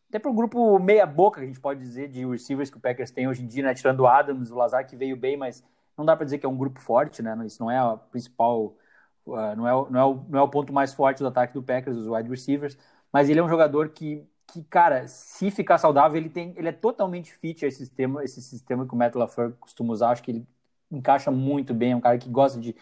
até 0.10 0.20
pelo 0.20 0.34
grupo 0.34 0.78
meia 0.78 1.06
boca, 1.06 1.40
que 1.40 1.46
a 1.46 1.48
gente 1.48 1.60
pode 1.62 1.80
dizer, 1.80 2.10
de 2.10 2.26
receivers 2.26 2.70
que 2.70 2.78
o 2.78 2.82
Packers 2.82 3.12
tem 3.12 3.30
hoje 3.30 3.44
em 3.44 3.48
dia, 3.48 3.64
né? 3.64 3.74
tirando 3.74 4.02
o 4.02 4.08
Adams, 4.08 4.52
o 4.52 4.56
Lazar 4.56 4.86
que 4.86 4.96
veio 4.96 5.16
bem, 5.16 5.38
mas 5.38 5.64
não 5.98 6.06
dá 6.06 6.16
para 6.18 6.26
dizer 6.26 6.38
que 6.38 6.46
é 6.46 6.50
um 6.50 6.58
grupo 6.58 6.82
forte, 6.82 7.22
né? 7.22 7.38
Isso 7.46 7.62
não 7.64 7.72
é 7.72 7.78
a 7.78 7.96
principal, 7.96 8.76
uh, 9.26 9.56
não, 9.56 9.68
é, 9.68 9.90
não, 9.90 10.00
é 10.00 10.06
o, 10.06 10.26
não 10.30 10.40
é 10.40 10.42
o 10.42 10.50
ponto 10.50 10.74
mais 10.74 10.94
forte 10.94 11.20
do 11.20 11.28
ataque 11.28 11.54
do 11.54 11.64
Packers, 11.64 11.96
os 11.98 12.08
wide 12.08 12.30
receivers, 12.30 12.78
mas 13.12 13.30
ele 13.30 13.40
é 13.40 13.44
um 13.44 13.50
jogador 13.50 13.90
que, 13.90 14.28
que 14.48 14.64
cara, 14.64 15.08
se 15.08 15.50
ficar 15.50 15.78
saudável, 15.78 16.18
ele 16.18 16.30
tem, 16.30 16.54
ele 16.58 16.68
é 16.70 16.74
totalmente 16.74 17.34
fit 17.34 17.64
a 17.64 17.68
esse 17.68 17.78
sistema, 17.78 18.24
esse 18.24 18.42
sistema 18.42 18.86
que 18.86 18.94
o 18.94 18.98
Matt 18.98 19.16
LaFleur 19.16 19.54
costuma 19.60 19.94
usar, 19.94 20.12
acho 20.12 20.24
que 20.24 20.32
ele 20.32 20.48
encaixa 20.92 21.32
muito 21.32 21.74
bem, 21.74 21.94
é 21.94 21.96
um 21.96 22.02
cara 22.02 22.18
que 22.18 22.30
gosta 22.30 22.60
de 22.60 22.76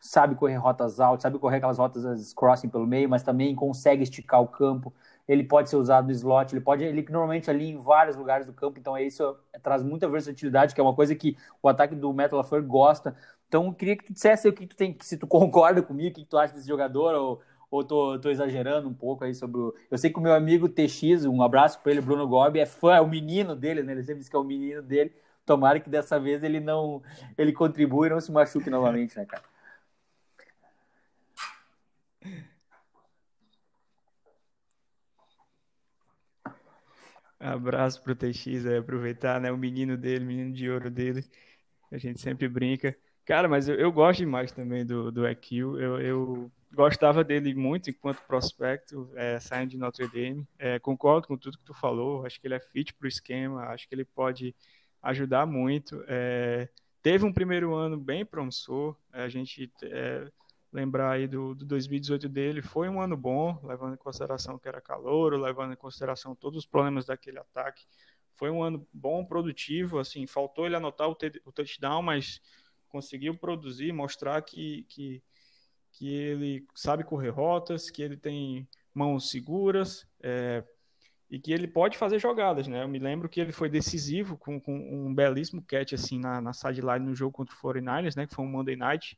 sabe 0.00 0.34
correr 0.34 0.56
rotas 0.56 0.98
altas, 0.98 1.22
sabe 1.22 1.38
correr 1.38 1.58
aquelas 1.58 1.78
rotas 1.78 2.32
crossing 2.32 2.68
pelo 2.68 2.86
meio, 2.86 3.08
mas 3.08 3.22
também 3.22 3.54
consegue 3.54 4.02
esticar 4.02 4.40
o 4.40 4.48
campo. 4.48 4.92
Ele 5.28 5.44
pode 5.44 5.70
ser 5.70 5.76
usado 5.76 6.06
no 6.06 6.12
slot, 6.12 6.52
ele 6.52 6.60
pode, 6.60 6.82
ele 6.82 7.06
normalmente 7.08 7.50
ali 7.50 7.70
em 7.70 7.76
vários 7.76 8.16
lugares 8.16 8.46
do 8.46 8.52
campo, 8.52 8.80
então 8.80 8.96
é 8.96 9.04
isso 9.04 9.36
traz 9.62 9.82
muita 9.82 10.08
versatilidade, 10.08 10.74
que 10.74 10.80
é 10.80 10.82
uma 10.82 10.94
coisa 10.94 11.14
que 11.14 11.36
o 11.62 11.68
ataque 11.68 11.94
do 11.94 12.12
Metal 12.12 12.38
LaFleur 12.38 12.64
gosta. 12.64 13.14
Então, 13.46 13.66
eu 13.66 13.72
queria 13.74 13.96
que 13.96 14.04
tu 14.04 14.12
dissesse 14.12 14.48
o 14.48 14.52
que 14.52 14.66
tu 14.66 14.76
tem, 14.76 14.96
se 15.00 15.16
tu 15.16 15.26
concorda 15.26 15.82
comigo, 15.82 16.10
o 16.10 16.14
que 16.14 16.24
tu 16.24 16.38
acha 16.38 16.54
desse 16.54 16.66
jogador, 16.68 17.14
ou, 17.14 17.42
ou 17.70 17.84
tô, 17.84 18.18
tô 18.18 18.30
exagerando 18.30 18.88
um 18.88 18.94
pouco 18.94 19.24
aí 19.24 19.34
sobre 19.34 19.60
o... 19.60 19.74
Eu 19.90 19.98
sei 19.98 20.10
que 20.10 20.18
o 20.18 20.22
meu 20.22 20.32
amigo 20.32 20.68
TX, 20.68 21.26
um 21.26 21.42
abraço 21.42 21.80
para 21.80 21.92
ele, 21.92 22.00
Bruno 22.00 22.26
Gobi, 22.26 22.58
é 22.60 22.66
fã, 22.66 22.94
é 22.94 23.00
o 23.00 23.08
menino 23.08 23.54
dele, 23.54 23.82
né? 23.82 23.92
Ele 23.92 24.02
sempre 24.02 24.20
diz 24.20 24.28
que 24.28 24.36
é 24.36 24.38
o 24.38 24.44
menino 24.44 24.82
dele. 24.82 25.12
Tomara 25.44 25.80
que 25.80 25.90
dessa 25.90 26.18
vez 26.18 26.44
ele 26.44 26.60
não 26.60 27.02
ele 27.36 27.52
contribua 27.52 28.06
e 28.06 28.10
não 28.10 28.20
se 28.20 28.30
machuque 28.30 28.70
novamente, 28.70 29.16
né, 29.16 29.24
cara? 29.24 29.42
Abraço 37.40 38.02
pro 38.02 38.14
TX, 38.14 38.66
é, 38.66 38.78
aproveitar, 38.78 39.40
né? 39.40 39.50
O 39.50 39.56
menino 39.56 39.96
dele, 39.96 40.24
o 40.24 40.28
menino 40.28 40.52
de 40.52 40.70
ouro 40.70 40.90
dele. 40.90 41.24
A 41.90 41.96
gente 41.96 42.20
sempre 42.20 42.48
brinca. 42.48 42.94
Cara, 43.24 43.48
mas 43.48 43.68
eu, 43.68 43.76
eu 43.76 43.90
gosto 43.90 44.18
demais 44.20 44.52
também 44.52 44.84
do, 44.84 45.10
do 45.10 45.26
EQ. 45.26 45.56
Eu, 45.56 46.00
eu 46.00 46.52
gostava 46.72 47.24
dele 47.24 47.54
muito 47.54 47.88
enquanto 47.90 48.22
prospecto, 48.26 49.10
é, 49.16 49.40
saindo 49.40 49.70
de 49.70 49.78
Notre 49.78 50.06
Dame. 50.08 50.46
É, 50.58 50.78
concordo 50.78 51.26
com 51.28 51.36
tudo 51.36 51.56
que 51.56 51.64
tu 51.64 51.72
falou. 51.74 52.26
Acho 52.26 52.38
que 52.40 52.46
ele 52.46 52.54
é 52.54 52.60
fit 52.60 52.92
pro 52.94 53.08
esquema. 53.08 53.62
Acho 53.68 53.88
que 53.88 53.94
ele 53.94 54.04
pode 54.04 54.54
ajudar 55.02 55.46
muito. 55.46 56.04
É, 56.08 56.68
teve 57.02 57.24
um 57.24 57.32
primeiro 57.32 57.74
ano 57.74 57.96
bem 57.96 58.24
promissor. 58.24 58.94
A 59.12 59.28
gente 59.30 59.72
é, 59.82 60.30
lembrar 60.72 61.12
aí 61.12 61.26
do, 61.26 61.54
do 61.54 61.64
2018 61.64 62.28
dele, 62.28 62.62
foi 62.62 62.88
um 62.88 63.00
ano 63.00 63.16
bom, 63.16 63.58
levando 63.64 63.94
em 63.94 63.98
consideração 63.98 64.58
que 64.58 64.68
era 64.68 64.80
calor, 64.80 65.38
levando 65.38 65.72
em 65.72 65.76
consideração 65.76 66.34
todos 66.34 66.60
os 66.60 66.66
problemas 66.66 67.06
daquele 67.06 67.38
ataque. 67.38 67.84
Foi 68.34 68.50
um 68.50 68.62
ano 68.62 68.86
bom, 68.92 69.24
produtivo, 69.24 69.98
assim, 69.98 70.26
faltou 70.26 70.66
ele 70.66 70.76
anotar 70.76 71.08
o, 71.08 71.16
o 71.44 71.52
touchdown, 71.52 72.02
mas 72.02 72.40
conseguiu 72.88 73.36
produzir, 73.36 73.92
mostrar 73.92 74.40
que, 74.42 74.84
que, 74.88 75.22
que 75.92 76.08
ele 76.08 76.66
sabe 76.74 77.04
correr 77.04 77.30
rotas, 77.30 77.90
que 77.90 78.02
ele 78.02 78.16
tem 78.16 78.66
mãos 78.94 79.30
seguras, 79.30 80.06
é, 80.22 80.64
e 81.30 81.38
que 81.38 81.52
ele 81.52 81.68
pode 81.68 81.96
fazer 81.96 82.18
jogadas, 82.18 82.66
né? 82.66 82.82
Eu 82.82 82.88
me 82.88 82.98
lembro 82.98 83.28
que 83.28 83.40
ele 83.40 83.52
foi 83.52 83.68
decisivo 83.68 84.36
com, 84.36 84.60
com 84.60 84.74
um 84.74 85.14
belíssimo 85.14 85.62
catch 85.62 85.92
assim 85.92 86.18
na, 86.18 86.40
na 86.40 86.52
sideline 86.52 87.06
no 87.06 87.14
jogo 87.14 87.32
contra 87.32 87.54
o 87.54 87.58
49ers, 87.58 88.16
né? 88.16 88.26
Que 88.26 88.34
foi 88.34 88.44
um 88.44 88.48
Monday 88.48 88.74
Night, 88.74 89.16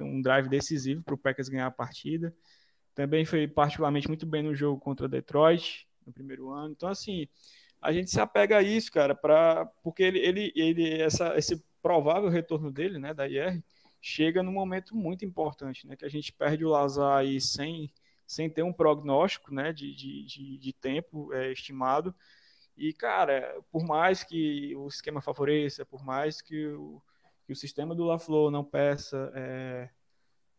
um 0.00 0.20
drive 0.22 0.48
decisivo 0.48 1.02
para 1.02 1.14
o 1.14 1.18
Packers 1.18 1.48
ganhar 1.48 1.66
a 1.66 1.70
partida. 1.70 2.34
Também 2.94 3.24
foi 3.24 3.46
particularmente 3.48 4.08
muito 4.08 4.26
bem 4.26 4.42
no 4.42 4.54
jogo 4.54 4.80
contra 4.80 5.08
Detroit 5.08 5.86
no 6.06 6.12
primeiro 6.12 6.50
ano. 6.50 6.72
Então 6.72 6.88
assim, 6.88 7.28
a 7.80 7.92
gente 7.92 8.10
se 8.10 8.20
apega 8.20 8.58
a 8.58 8.62
isso, 8.62 8.92
cara, 8.92 9.14
para 9.14 9.66
porque 9.82 10.02
ele, 10.02 10.18
ele, 10.18 10.52
ele 10.54 11.02
essa, 11.02 11.36
esse 11.36 11.62
provável 11.82 12.28
retorno 12.28 12.70
dele, 12.70 12.98
né, 12.98 13.12
da 13.12 13.26
IR, 13.28 13.62
chega 14.00 14.42
num 14.42 14.52
momento 14.52 14.96
muito 14.96 15.24
importante, 15.24 15.86
né? 15.86 15.96
Que 15.96 16.04
a 16.04 16.08
gente 16.08 16.32
perde 16.32 16.64
o 16.64 16.70
Lazar 16.70 17.18
aí 17.18 17.40
sem 17.40 17.92
sem 18.32 18.48
ter 18.48 18.62
um 18.62 18.72
prognóstico 18.72 19.52
né, 19.52 19.72
de, 19.72 19.94
de, 19.94 20.24
de, 20.24 20.58
de 20.58 20.72
tempo 20.72 21.32
é, 21.34 21.52
estimado. 21.52 22.14
E, 22.76 22.92
cara, 22.92 23.60
por 23.70 23.84
mais 23.84 24.24
que 24.24 24.74
o 24.74 24.88
esquema 24.88 25.20
favoreça, 25.20 25.84
por 25.84 26.02
mais 26.02 26.40
que 26.40 26.66
o, 26.68 27.02
que 27.52 27.54
o 27.54 27.56
sistema 27.56 27.94
do 27.94 28.04
LaFleur 28.04 28.50
não 28.50 28.64
peça 28.64 29.30
é, 29.34 29.90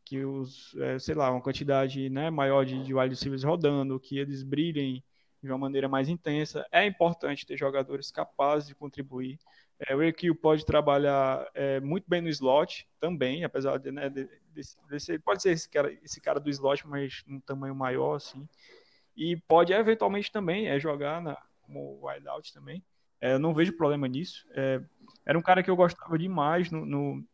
que 0.05 0.23
os, 0.23 0.75
é, 0.75 0.99
sei 0.99 1.15
lá, 1.15 1.31
uma 1.31 1.41
quantidade 1.41 2.07
né, 2.09 2.29
maior 2.29 2.63
de, 2.63 2.83
de 2.83 2.93
wide 2.93 3.15
receivers 3.15 3.43
rodando, 3.43 3.99
que 3.99 4.19
eles 4.19 4.43
brilhem 4.43 5.03
de 5.41 5.49
uma 5.49 5.57
maneira 5.57 5.89
mais 5.89 6.07
intensa, 6.07 6.65
é 6.71 6.85
importante 6.85 7.45
ter 7.45 7.57
jogadores 7.57 8.11
capazes 8.11 8.67
de 8.67 8.75
contribuir. 8.75 9.39
É, 9.79 9.95
o 9.95 10.03
EQ 10.03 10.35
pode 10.35 10.65
trabalhar 10.65 11.49
é, 11.53 11.79
muito 11.79 12.05
bem 12.07 12.21
no 12.21 12.29
slot 12.29 12.87
também, 12.99 13.43
apesar 13.43 13.77
de, 13.77 13.91
né, 13.91 14.07
de, 14.07 14.29
desse, 14.87 15.19
pode 15.19 15.41
ser 15.41 15.51
esse 15.51 15.67
cara, 15.67 15.91
esse 16.03 16.21
cara 16.21 16.39
do 16.39 16.49
slot, 16.49 16.87
mas 16.87 17.23
um 17.27 17.39
tamanho 17.39 17.75
maior, 17.75 18.15
assim. 18.15 18.47
E 19.17 19.35
pode 19.47 19.73
eventualmente 19.73 20.31
também 20.31 20.67
é, 20.67 20.79
jogar 20.79 21.21
na, 21.21 21.35
como 21.61 21.99
wideout 22.07 22.53
também. 22.53 22.83
É, 23.23 23.31
eu 23.31 23.39
não 23.39 23.53
vejo 23.53 23.71
problema 23.77 24.05
nisso. 24.05 24.45
É, 24.51 24.81
era 25.25 25.39
um 25.39 25.41
cara 25.41 25.63
que 25.63 25.69
eu 25.69 25.77
gostava 25.77 26.17
demais 26.17 26.69
no, 26.69 26.85
no, 26.85 27.25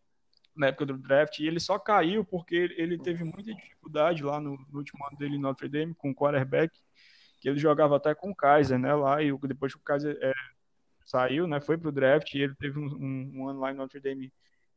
na 0.56 0.68
época 0.68 0.86
do 0.86 0.98
draft, 1.00 1.40
e 1.40 1.48
ele 1.48 1.60
só 1.60 1.80
caiu 1.80 2.24
porque 2.24 2.56
ele 2.78 2.96
teve 3.00 3.24
muita 3.24 3.52
dificuldade 3.52 4.22
lá 4.22 4.40
no, 4.40 4.56
no 4.72 4.78
último 4.78 5.04
ano 5.08 5.18
dele 5.18 5.38
em 5.38 5.40
Notre 5.40 5.68
Dame 5.68 5.96
com 5.96 6.12
o 6.12 6.16
quarterback, 6.16 6.80
que 7.40 7.50
ele 7.50 7.58
jogava 7.58 7.98
até 7.98 8.14
com 8.14 8.30
o 8.30 8.36
Kaiser, 8.36 8.78
né, 8.78 8.94
lá, 8.94 9.24
e 9.24 9.36
depois 9.48 9.74
que 9.74 9.80
o 9.80 9.84
Kaiser 9.84 10.16
é, 10.22 10.32
saiu, 11.04 11.48
né, 11.48 11.60
foi 11.60 11.76
pro 11.76 11.92
draft, 11.92 12.36
e 12.36 12.42
ele 12.44 12.54
teve 12.54 12.78
um, 12.78 12.86
um, 12.86 13.32
um 13.38 13.48
ano 13.48 13.60
lá 13.60 13.72
em 13.72 13.76
Notre 13.76 14.00
Dame 14.00 14.32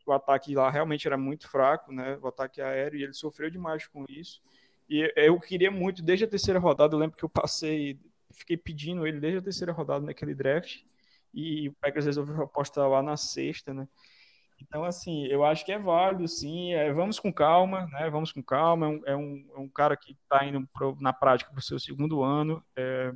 o 0.07 0.13
ataque 0.13 0.55
lá 0.55 0.69
realmente 0.69 1.07
era 1.07 1.17
muito 1.17 1.49
fraco, 1.49 1.93
né? 1.93 2.19
O 2.21 2.27
ataque 2.27 2.61
aéreo, 2.61 2.99
e 2.99 3.05
ele 3.05 3.13
sofreu 3.13 3.49
demais 3.49 3.87
com 3.87 4.05
isso. 4.09 4.43
E 4.89 5.13
eu 5.15 5.39
queria 5.39 5.71
muito, 5.71 6.03
desde 6.03 6.25
a 6.25 6.29
terceira 6.29 6.59
rodada, 6.59 6.97
eu 6.97 6.99
lembro 6.99 7.17
que 7.17 7.25
eu 7.25 7.29
passei, 7.29 8.01
fiquei 8.33 8.57
pedindo 8.57 9.07
ele 9.07 9.21
desde 9.21 9.39
a 9.39 9.43
terceira 9.43 9.73
rodada 9.73 10.05
naquele 10.05 10.35
draft, 10.35 10.83
e 11.33 11.69
o 11.69 11.75
Packers 11.81 12.07
resolveu 12.07 12.43
apostar 12.43 12.89
lá 12.89 13.03
na 13.03 13.17
sexta, 13.17 13.73
né? 13.73 13.89
Então, 14.61 14.85
assim, 14.85 15.27
eu 15.27 15.45
acho 15.45 15.65
que 15.65 15.73
é 15.73 15.79
válido, 15.79 16.27
sim. 16.29 16.73
É, 16.73 16.93
vamos 16.93 17.19
com 17.19 17.33
calma, 17.33 17.87
né? 17.87 18.09
Vamos 18.11 18.33
com 18.33 18.43
calma. 18.43 18.87
É 18.87 18.89
um, 18.89 19.03
é 19.07 19.17
um, 19.17 19.51
é 19.57 19.59
um 19.59 19.69
cara 19.69 19.97
que 19.97 20.13
está 20.13 20.45
indo 20.45 20.67
pro, 20.73 20.97
na 21.01 21.13
prática 21.13 21.51
para 21.51 21.59
o 21.59 21.63
seu 21.63 21.79
segundo 21.81 22.23
ano. 22.23 22.63
É, 22.77 23.13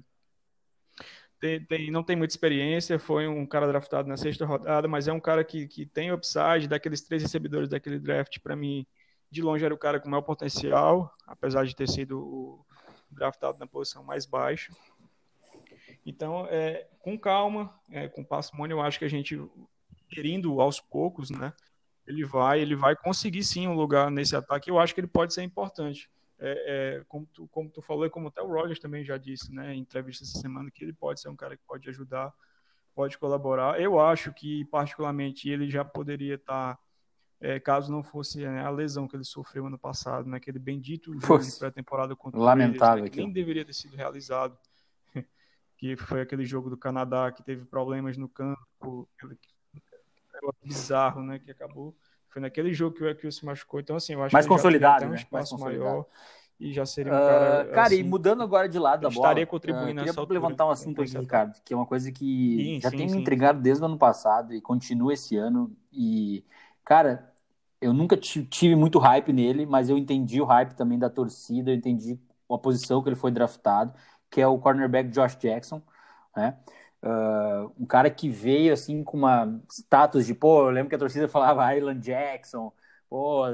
tem, 1.38 1.64
tem, 1.64 1.90
não 1.90 2.02
tem 2.02 2.16
muita 2.16 2.32
experiência, 2.32 2.98
foi 2.98 3.28
um 3.28 3.46
cara 3.46 3.66
draftado 3.66 4.08
na 4.08 4.16
sexta 4.16 4.46
rodada, 4.46 4.88
mas 4.88 5.06
é 5.06 5.12
um 5.12 5.20
cara 5.20 5.44
que, 5.44 5.68
que 5.68 5.84
tem 5.84 6.10
upside, 6.10 6.66
daqueles 6.66 7.02
três 7.02 7.22
recebedores 7.22 7.68
daquele 7.68 7.98
draft, 7.98 8.38
para 8.40 8.56
mim, 8.56 8.86
de 9.30 9.42
longe 9.42 9.64
era 9.64 9.74
o 9.74 9.78
cara 9.78 10.00
com 10.00 10.08
maior 10.08 10.22
potencial, 10.22 11.14
apesar 11.26 11.64
de 11.66 11.76
ter 11.76 11.88
sido 11.88 12.64
draftado 13.10 13.58
na 13.58 13.66
posição 13.66 14.02
mais 14.02 14.24
baixa. 14.24 14.72
Então, 16.06 16.46
é, 16.48 16.86
com 17.00 17.18
calma, 17.18 17.74
é, 17.90 18.06
com 18.06 18.24
parcimônia, 18.24 18.74
eu 18.74 18.80
acho 18.80 18.96
que 18.96 19.04
a 19.04 19.08
gente, 19.08 19.36
querendo 20.08 20.60
aos 20.60 20.80
poucos, 20.80 21.30
né, 21.30 21.52
ele 22.06 22.24
vai, 22.24 22.60
ele 22.60 22.76
vai 22.76 22.94
conseguir 22.94 23.42
sim 23.42 23.66
um 23.66 23.74
lugar 23.74 24.08
nesse 24.08 24.36
ataque. 24.36 24.70
Eu 24.70 24.78
acho 24.78 24.94
que 24.94 25.00
ele 25.00 25.08
pode 25.08 25.34
ser 25.34 25.42
importante 25.42 26.08
é, 26.38 26.98
é, 26.98 27.04
como, 27.08 27.26
tu, 27.26 27.48
como 27.48 27.68
tu 27.68 27.82
falou 27.82 28.06
e 28.06 28.10
como 28.10 28.28
até 28.28 28.40
o 28.40 28.46
Rogers 28.46 28.78
também 28.78 29.04
já 29.04 29.16
disse, 29.16 29.52
né, 29.52 29.74
em 29.74 29.80
entrevista 29.80 30.22
essa 30.22 30.38
semana, 30.38 30.70
que 30.70 30.84
ele 30.84 30.92
pode 30.92 31.20
ser 31.20 31.28
um 31.28 31.36
cara 31.36 31.56
que 31.56 31.62
pode 31.66 31.88
ajudar, 31.88 32.32
pode 32.94 33.18
colaborar. 33.18 33.80
Eu 33.80 33.98
acho 33.98 34.32
que, 34.32 34.64
particularmente, 34.66 35.50
ele 35.50 35.68
já 35.68 35.84
poderia 35.84 36.36
estar, 36.36 36.78
é, 37.40 37.58
caso 37.58 37.90
não 37.90 38.04
fosse 38.04 38.46
né, 38.46 38.64
a 38.64 38.70
lesão 38.70 39.08
que 39.08 39.16
ele 39.16 39.24
sofreu 39.24 39.66
ano 39.66 39.78
passado, 39.78 40.28
naquele 40.28 40.58
né, 40.58 40.64
bendito 40.64 41.18
jogo 41.18 41.42
de 41.42 41.58
pré-temporada 41.58 42.14
contra 42.14 42.38
Lamentável, 42.38 43.04
eles, 43.04 43.10
né, 43.10 43.10
que 43.10 43.26
nem 43.26 43.32
deveria 43.32 43.64
ter 43.64 43.74
sido 43.74 43.96
realizado, 43.96 44.56
que 45.76 45.96
foi 45.96 46.20
aquele 46.20 46.44
jogo 46.44 46.70
do 46.70 46.76
Canadá 46.76 47.30
que 47.30 47.42
teve 47.42 47.64
problemas 47.64 48.16
no 48.16 48.28
campo, 48.28 49.08
bizarro, 50.62 51.22
né, 51.22 51.38
que 51.38 51.50
acabou 51.50 51.94
foi 52.36 52.42
naquele 52.42 52.74
jogo 52.74 52.94
que 52.94 53.02
o 53.02 53.08
Equil 53.08 53.32
se 53.32 53.46
machucou. 53.46 53.80
Então, 53.80 53.96
assim, 53.96 54.12
eu 54.12 54.22
acho 54.22 54.34
mais 54.34 54.44
que 54.44 54.52
consolidado, 54.52 55.06
um 55.06 55.08
né? 55.08 55.16
espaço 55.16 55.58
maior 55.58 56.04
e 56.60 56.70
já 56.70 56.84
seria 56.84 57.10
um 57.10 57.16
cara. 57.16 57.66
Uh, 57.66 57.72
cara, 57.72 57.86
assim, 57.86 57.96
e 57.96 58.04
mudando 58.04 58.42
agora 58.42 58.68
de 58.68 58.78
lado 58.78 59.00
da 59.00 59.08
bola. 59.08 59.26
Estaria 59.26 59.46
contribuindo 59.46 60.02
uh, 60.02 60.04
queria 60.04 60.26
levantar 60.28 60.66
um 60.66 60.70
assunto 60.70 61.00
aqui, 61.00 61.16
Ricardo, 61.16 61.58
que 61.64 61.72
é 61.72 61.76
uma 61.76 61.86
coisa 61.86 62.12
que 62.12 62.56
sim, 62.56 62.80
já 62.80 62.90
sim, 62.90 62.96
tem 62.98 63.08
sim, 63.08 63.14
me 63.14 63.20
intrigado 63.22 63.60
desde 63.60 63.82
o 63.82 63.86
ano 63.86 63.96
passado 63.96 64.54
e 64.54 64.60
continua 64.60 65.14
esse 65.14 65.34
ano. 65.34 65.74
E, 65.90 66.44
cara, 66.84 67.32
eu 67.80 67.94
nunca 67.94 68.18
tive 68.18 68.74
muito 68.74 68.98
hype 68.98 69.32
nele, 69.32 69.64
mas 69.64 69.88
eu 69.88 69.96
entendi 69.96 70.38
o 70.38 70.44
hype 70.44 70.74
também 70.74 70.98
da 70.98 71.08
torcida, 71.08 71.70
eu 71.70 71.74
entendi 71.74 72.18
a 72.50 72.58
posição 72.58 73.02
que 73.02 73.08
ele 73.08 73.16
foi 73.16 73.30
draftado, 73.30 73.94
que 74.30 74.40
é 74.40 74.46
o 74.46 74.58
cornerback 74.58 75.10
Josh 75.10 75.36
Jackson, 75.36 75.82
né? 76.36 76.56
Uh, 77.02 77.72
um 77.78 77.86
cara 77.86 78.10
que 78.10 78.28
veio 78.28 78.72
assim 78.72 79.04
com 79.04 79.16
uma 79.18 79.60
status 79.70 80.26
de, 80.26 80.34
pô, 80.34 80.62
eu 80.62 80.70
lembro 80.70 80.88
que 80.88 80.94
a 80.94 80.98
torcida 80.98 81.28
falava 81.28 81.72
Ireland 81.74 82.00
Jackson, 82.00 82.72
pô, 83.08 83.44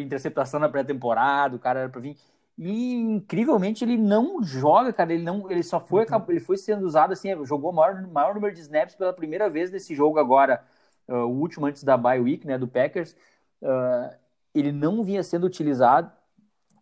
interceptação 0.00 0.58
na 0.58 0.68
pré-temporada, 0.68 1.54
o 1.54 1.58
cara 1.58 1.80
era 1.80 1.88
pra 1.88 2.00
vir. 2.00 2.16
E 2.58 2.94
incrivelmente 2.94 3.84
ele 3.84 3.96
não 3.96 4.42
joga, 4.42 4.92
cara, 4.92 5.12
ele 5.12 5.22
não, 5.22 5.50
ele 5.50 5.62
só 5.62 5.80
foi, 5.80 6.04
uhum. 6.04 6.24
ele 6.28 6.40
foi 6.40 6.56
sendo 6.56 6.84
usado 6.84 7.12
assim, 7.12 7.28
jogou 7.44 7.70
o 7.70 7.74
maior, 7.74 8.06
maior 8.08 8.34
número 8.34 8.54
de 8.54 8.60
snaps 8.60 8.94
pela 8.94 9.12
primeira 9.12 9.48
vez 9.48 9.70
nesse 9.70 9.94
jogo 9.94 10.18
agora, 10.18 10.62
uh, 11.08 11.14
o 11.14 11.40
último 11.40 11.66
antes 11.66 11.84
da 11.84 11.96
bye 11.96 12.20
week, 12.20 12.46
né, 12.46 12.58
do 12.58 12.68
Packers. 12.68 13.16
Uh, 13.62 14.14
ele 14.54 14.72
não 14.72 15.02
vinha 15.02 15.22
sendo 15.22 15.46
utilizado, 15.46 16.10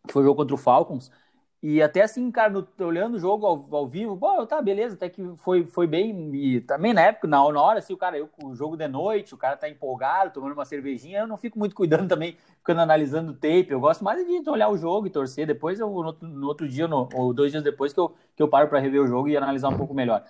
que 0.06 0.12
foi 0.12 0.22
o 0.22 0.24
jogo 0.24 0.36
contra 0.36 0.54
o 0.54 0.58
Falcons. 0.58 1.10
E 1.60 1.82
até 1.82 2.02
assim, 2.02 2.30
cara, 2.30 2.50
no, 2.50 2.68
olhando 2.86 3.16
o 3.16 3.18
jogo 3.18 3.44
ao, 3.44 3.66
ao, 3.74 3.86
vivo, 3.88 4.14
bom, 4.14 4.46
tá, 4.46 4.62
beleza, 4.62 4.94
até 4.94 5.08
que 5.08 5.20
foi, 5.38 5.66
foi 5.66 5.88
bem. 5.88 6.32
E 6.32 6.60
também 6.60 6.94
na 6.94 7.00
época, 7.02 7.26
na, 7.26 7.38
na 7.50 7.60
hora, 7.60 7.80
assim, 7.80 7.92
o 7.92 7.96
cara, 7.96 8.16
eu, 8.16 8.30
o 8.44 8.54
jogo 8.54 8.76
de 8.76 8.86
noite, 8.86 9.34
o 9.34 9.36
cara 9.36 9.56
tá 9.56 9.68
empolgado, 9.68 10.32
tomando 10.32 10.52
uma 10.52 10.64
cervejinha, 10.64 11.18
eu 11.18 11.26
não 11.26 11.36
fico 11.36 11.58
muito 11.58 11.74
cuidando 11.74 12.06
também, 12.08 12.36
ficando 12.58 12.80
analisando 12.80 13.32
o 13.32 13.34
tape. 13.34 13.68
Eu 13.70 13.80
gosto 13.80 14.04
mais 14.04 14.24
de 14.24 14.48
olhar 14.48 14.68
o 14.68 14.76
jogo 14.76 15.08
e 15.08 15.10
torcer. 15.10 15.46
Depois, 15.48 15.80
eu, 15.80 15.90
no, 15.90 16.16
no 16.28 16.46
outro 16.46 16.68
dia, 16.68 16.86
no, 16.86 17.08
ou 17.12 17.34
dois 17.34 17.50
dias 17.50 17.64
depois, 17.64 17.92
que 17.92 17.98
eu, 17.98 18.14
que 18.36 18.42
eu 18.42 18.48
paro 18.48 18.68
para 18.68 18.78
rever 18.78 19.02
o 19.02 19.06
jogo 19.08 19.28
e 19.28 19.36
analisar 19.36 19.68
um 19.68 19.76
pouco 19.76 19.92
melhor. 19.92 20.24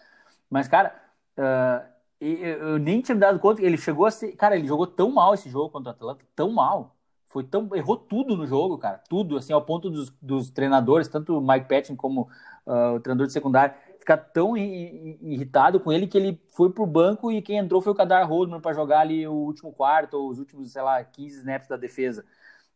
Mas, 0.50 0.66
cara, 0.66 0.94
uh, 1.36 1.86
eu, 2.20 2.70
eu 2.70 2.78
nem 2.78 3.00
tinha 3.02 3.14
me 3.14 3.20
dado 3.20 3.38
conta 3.38 3.60
que 3.60 3.66
ele 3.66 3.76
chegou 3.76 4.06
a 4.06 4.10
ser. 4.10 4.32
Cara, 4.36 4.56
ele 4.56 4.66
jogou 4.66 4.86
tão 4.86 5.10
mal 5.12 5.34
esse 5.34 5.50
jogo 5.50 5.70
contra 5.70 5.90
o 5.90 5.94
Atlanta, 5.94 6.24
tão 6.34 6.50
mal 6.52 6.97
foi 7.28 7.44
tão 7.44 7.68
errou 7.74 7.96
tudo 7.96 8.36
no 8.36 8.46
jogo, 8.46 8.78
cara, 8.78 9.00
tudo 9.08 9.36
assim 9.36 9.52
ao 9.52 9.62
ponto 9.62 9.90
dos, 9.90 10.10
dos 10.20 10.50
treinadores, 10.50 11.08
tanto 11.08 11.38
o 11.38 11.40
Mike 11.40 11.68
Patton 11.68 11.96
como 11.96 12.22
uh, 12.66 12.94
o 12.96 13.00
treinador 13.00 13.26
de 13.26 13.32
secundário, 13.32 13.74
ficar 13.98 14.16
tão 14.16 14.56
irritado 14.56 15.78
com 15.78 15.92
ele 15.92 16.06
que 16.06 16.16
ele 16.16 16.40
foi 16.56 16.70
pro 16.70 16.86
banco 16.86 17.30
e 17.30 17.42
quem 17.42 17.58
entrou 17.58 17.82
foi 17.82 17.92
o 17.92 17.94
Kadar 17.94 18.26
Holdman 18.26 18.60
para 18.60 18.72
jogar 18.72 19.00
ali 19.00 19.26
o 19.28 19.32
último 19.32 19.70
quarto 19.70 20.14
ou 20.14 20.30
os 20.30 20.38
últimos, 20.38 20.72
sei 20.72 20.80
lá, 20.80 21.04
15 21.04 21.38
snaps 21.38 21.68
da 21.68 21.76
defesa. 21.76 22.24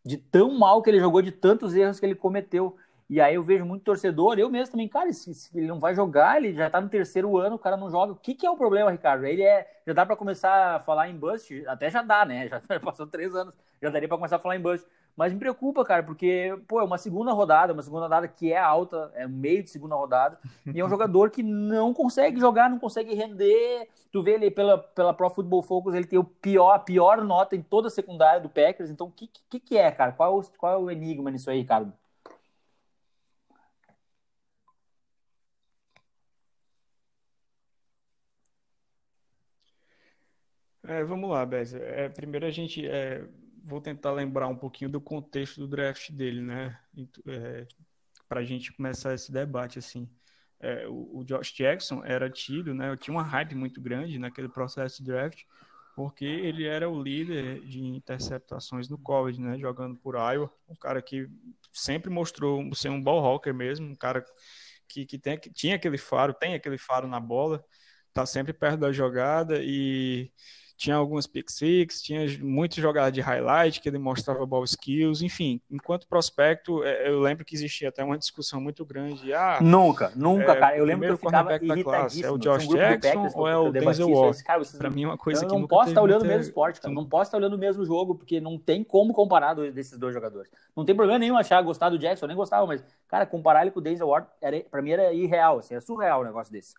De 0.04 0.18
tão 0.18 0.58
mal 0.58 0.82
que 0.82 0.90
ele 0.90 1.00
jogou, 1.00 1.22
de 1.22 1.32
tantos 1.32 1.74
erros 1.74 1.98
que 1.98 2.04
ele 2.04 2.14
cometeu. 2.14 2.76
E 3.08 3.20
aí 3.20 3.34
eu 3.34 3.42
vejo 3.42 3.64
muito 3.64 3.82
torcedor, 3.82 4.38
eu 4.38 4.48
mesmo 4.48 4.72
também, 4.72 4.88
cara, 4.88 5.12
se, 5.12 5.34
se 5.34 5.56
ele 5.56 5.66
não 5.66 5.78
vai 5.78 5.94
jogar, 5.94 6.38
ele 6.38 6.54
já 6.54 6.70
tá 6.70 6.80
no 6.80 6.88
terceiro 6.88 7.36
ano, 7.36 7.56
o 7.56 7.58
cara 7.58 7.76
não 7.76 7.90
joga. 7.90 8.12
O 8.12 8.16
que, 8.16 8.34
que 8.34 8.46
é 8.46 8.50
o 8.50 8.56
problema, 8.56 8.90
Ricardo? 8.90 9.26
Ele 9.26 9.42
é. 9.42 9.68
Já 9.86 9.92
dá 9.92 10.06
para 10.06 10.16
começar 10.16 10.76
a 10.76 10.80
falar 10.80 11.08
em 11.08 11.16
bust, 11.16 11.64
até 11.66 11.90
já 11.90 12.02
dá, 12.02 12.24
né? 12.24 12.48
Já 12.48 12.80
passou 12.80 13.06
três 13.06 13.34
anos, 13.34 13.54
já 13.82 13.90
daria 13.90 14.08
para 14.08 14.16
começar 14.16 14.36
a 14.36 14.38
falar 14.38 14.56
em 14.56 14.60
bust. 14.60 14.86
Mas 15.14 15.32
me 15.32 15.38
preocupa, 15.38 15.84
cara, 15.84 16.02
porque, 16.02 16.56
pô, 16.66 16.80
é 16.80 16.84
uma 16.84 16.96
segunda 16.96 17.32
rodada, 17.32 17.74
uma 17.74 17.82
segunda 17.82 18.04
rodada 18.04 18.26
que 18.26 18.50
é 18.50 18.58
alta, 18.58 19.12
é 19.14 19.28
meio 19.28 19.62
de 19.62 19.68
segunda 19.68 19.94
rodada, 19.94 20.38
e 20.74 20.80
é 20.80 20.84
um 20.84 20.88
jogador 20.88 21.30
que 21.30 21.42
não 21.42 21.92
consegue 21.92 22.40
jogar, 22.40 22.70
não 22.70 22.78
consegue 22.78 23.14
render. 23.14 23.88
Tu 24.10 24.22
vê 24.22 24.32
ele 24.32 24.50
pela, 24.50 24.78
pela 24.78 25.12
Pro 25.12 25.28
Football 25.28 25.62
Focus, 25.62 25.94
ele 25.94 26.06
tem 26.06 26.18
o 26.18 26.24
pior, 26.24 26.72
a 26.72 26.78
pior 26.78 27.22
nota 27.22 27.54
em 27.54 27.62
toda 27.62 27.88
a 27.88 27.90
secundária 27.90 28.40
do 28.40 28.48
Packers. 28.48 28.88
Então, 28.88 29.08
o 29.08 29.10
que, 29.10 29.28
que, 29.50 29.60
que 29.60 29.76
é, 29.76 29.90
cara? 29.90 30.12
Qual, 30.12 30.42
qual 30.56 30.72
é 30.72 30.78
o 30.78 30.90
enigma 30.90 31.30
nisso 31.30 31.50
aí, 31.50 31.58
Ricardo? 31.58 31.92
É, 40.84 41.04
vamos 41.04 41.30
lá, 41.30 41.46
Bez. 41.46 41.74
É, 41.74 42.08
primeiro 42.08 42.44
a 42.44 42.50
gente 42.50 42.86
é, 42.86 43.24
vou 43.64 43.80
tentar 43.80 44.12
lembrar 44.12 44.48
um 44.48 44.56
pouquinho 44.56 44.90
do 44.90 45.00
contexto 45.00 45.60
do 45.60 45.68
draft 45.68 46.10
dele, 46.10 46.40
né? 46.40 46.78
É, 47.26 47.66
para 48.28 48.40
a 48.40 48.44
gente 48.44 48.72
começar 48.72 49.14
esse 49.14 49.30
debate 49.30 49.78
assim. 49.78 50.08
É, 50.58 50.86
o, 50.88 51.18
o, 51.18 51.24
Josh 51.24 51.52
Jackson 51.52 52.04
era 52.04 52.28
tido, 52.30 52.74
né? 52.74 52.96
Tinha 52.96 53.14
uma 53.14 53.22
hype 53.22 53.54
muito 53.54 53.80
grande 53.80 54.18
naquele 54.18 54.48
processo 54.48 54.98
de 54.98 55.10
draft, 55.10 55.42
porque 55.94 56.24
ele 56.24 56.64
era 56.64 56.88
o 56.88 57.00
líder 57.00 57.60
de 57.60 57.80
interceptações 57.80 58.88
no 58.88 58.98
college, 58.98 59.40
né? 59.40 59.58
Jogando 59.58 59.96
por 59.96 60.14
Iowa, 60.14 60.52
um 60.68 60.74
cara 60.74 61.00
que 61.00 61.28
sempre 61.72 62.10
mostrou 62.10 62.74
ser 62.74 62.88
um 62.88 63.02
ball 63.02 63.24
hawker 63.24 63.54
mesmo, 63.54 63.88
um 63.88 63.94
cara 63.96 64.24
que, 64.88 65.06
que, 65.06 65.18
tem, 65.18 65.38
que 65.38 65.52
tinha 65.52 65.76
aquele 65.76 65.98
faro, 65.98 66.34
tem 66.34 66.54
aquele 66.54 66.78
faro 66.78 67.06
na 67.06 67.20
bola, 67.20 67.64
tá 68.12 68.26
sempre 68.26 68.52
perto 68.52 68.80
da 68.80 68.92
jogada 68.92 69.60
e 69.62 70.30
tinha 70.82 70.96
algumas 70.96 71.28
pick 71.28 71.48
six, 71.48 72.02
tinha 72.02 72.26
muitas 72.40 72.78
jogadas 72.78 73.12
de 73.12 73.20
highlight 73.20 73.80
que 73.80 73.88
ele 73.88 73.98
mostrava 73.98 74.44
ball 74.44 74.64
skills, 74.64 75.22
enfim, 75.22 75.60
enquanto 75.70 76.08
prospecto, 76.08 76.82
é, 76.82 77.08
eu 77.08 77.20
lembro 77.20 77.44
que 77.44 77.54
existia 77.54 77.88
até 77.88 78.02
uma 78.02 78.18
discussão 78.18 78.60
muito 78.60 78.84
grande. 78.84 79.32
Ah, 79.32 79.60
nunca, 79.62 80.12
nunca, 80.16 80.52
é, 80.52 80.56
cara. 80.56 80.76
Eu 80.76 80.84
lembro 80.84 81.06
que 81.06 81.12
eu 81.12 81.16
ficava 81.16 81.56
da 81.56 81.82
classe, 81.84 82.24
é 82.24 82.30
o 82.30 82.36
Josh 82.36 82.66
um 82.66 82.74
Jackson 82.74 83.30
ou 83.32 83.46
é 83.46 83.56
o 83.56 83.70
Denzel 83.70 84.10
Ward? 84.10 84.42
Para 84.76 84.90
mim 84.90 85.04
é 85.04 85.06
uma 85.06 85.16
coisa 85.16 85.44
eu 85.44 85.48
que 85.48 85.54
não 85.54 85.68
posso 85.68 85.90
estar 85.90 86.02
olhando 86.02 86.22
o 86.22 86.26
mesmo 86.26 86.42
esporte, 86.42 86.80
cara. 86.80 86.92
Não 86.92 87.06
posso 87.06 87.28
estar 87.28 87.38
olhando 87.38 87.54
o 87.54 87.58
mesmo 87.58 87.84
jogo 87.84 88.16
porque 88.16 88.40
não 88.40 88.58
tem 88.58 88.82
como 88.82 89.12
comparar 89.12 89.54
desses 89.54 89.96
dois 89.96 90.12
jogadores. 90.12 90.50
Não 90.74 90.84
tem 90.84 90.96
problema 90.96 91.20
nenhum 91.20 91.36
achar 91.36 91.62
gostar 91.62 91.90
do 91.90 91.98
Jackson, 91.98 92.24
eu 92.24 92.28
nem 92.28 92.36
gostava, 92.36 92.66
mas 92.66 92.84
cara, 93.06 93.24
comparar 93.24 93.62
ele 93.62 93.70
com 93.70 93.78
o 93.78 93.82
Denzel 93.82 94.08
Ward, 94.08 94.26
era, 94.40 94.58
para 94.68 94.82
mim 94.82 94.90
era 94.90 95.12
irreal, 95.12 95.60
assim, 95.60 95.74
era 95.74 95.80
surreal 95.80 96.22
um 96.22 96.24
negócio 96.24 96.52
desse. 96.52 96.74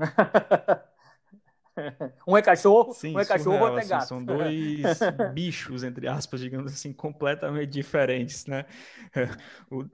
um 2.26 2.36
é 2.36 2.42
cachorro, 2.42 2.92
Sim, 2.92 3.14
um 3.14 3.20
é 3.20 3.24
cachorro, 3.24 3.56
surreal, 3.56 3.72
outro 3.72 3.80
é 3.80 3.88
gato. 3.88 4.02
Assim, 4.02 4.08
são 4.08 4.24
dois 4.24 4.82
bichos, 5.34 5.84
entre 5.84 6.08
aspas, 6.08 6.40
digamos 6.40 6.72
assim, 6.72 6.92
completamente 6.92 7.70
diferentes, 7.70 8.46
né? 8.46 8.64
O... 9.70 9.84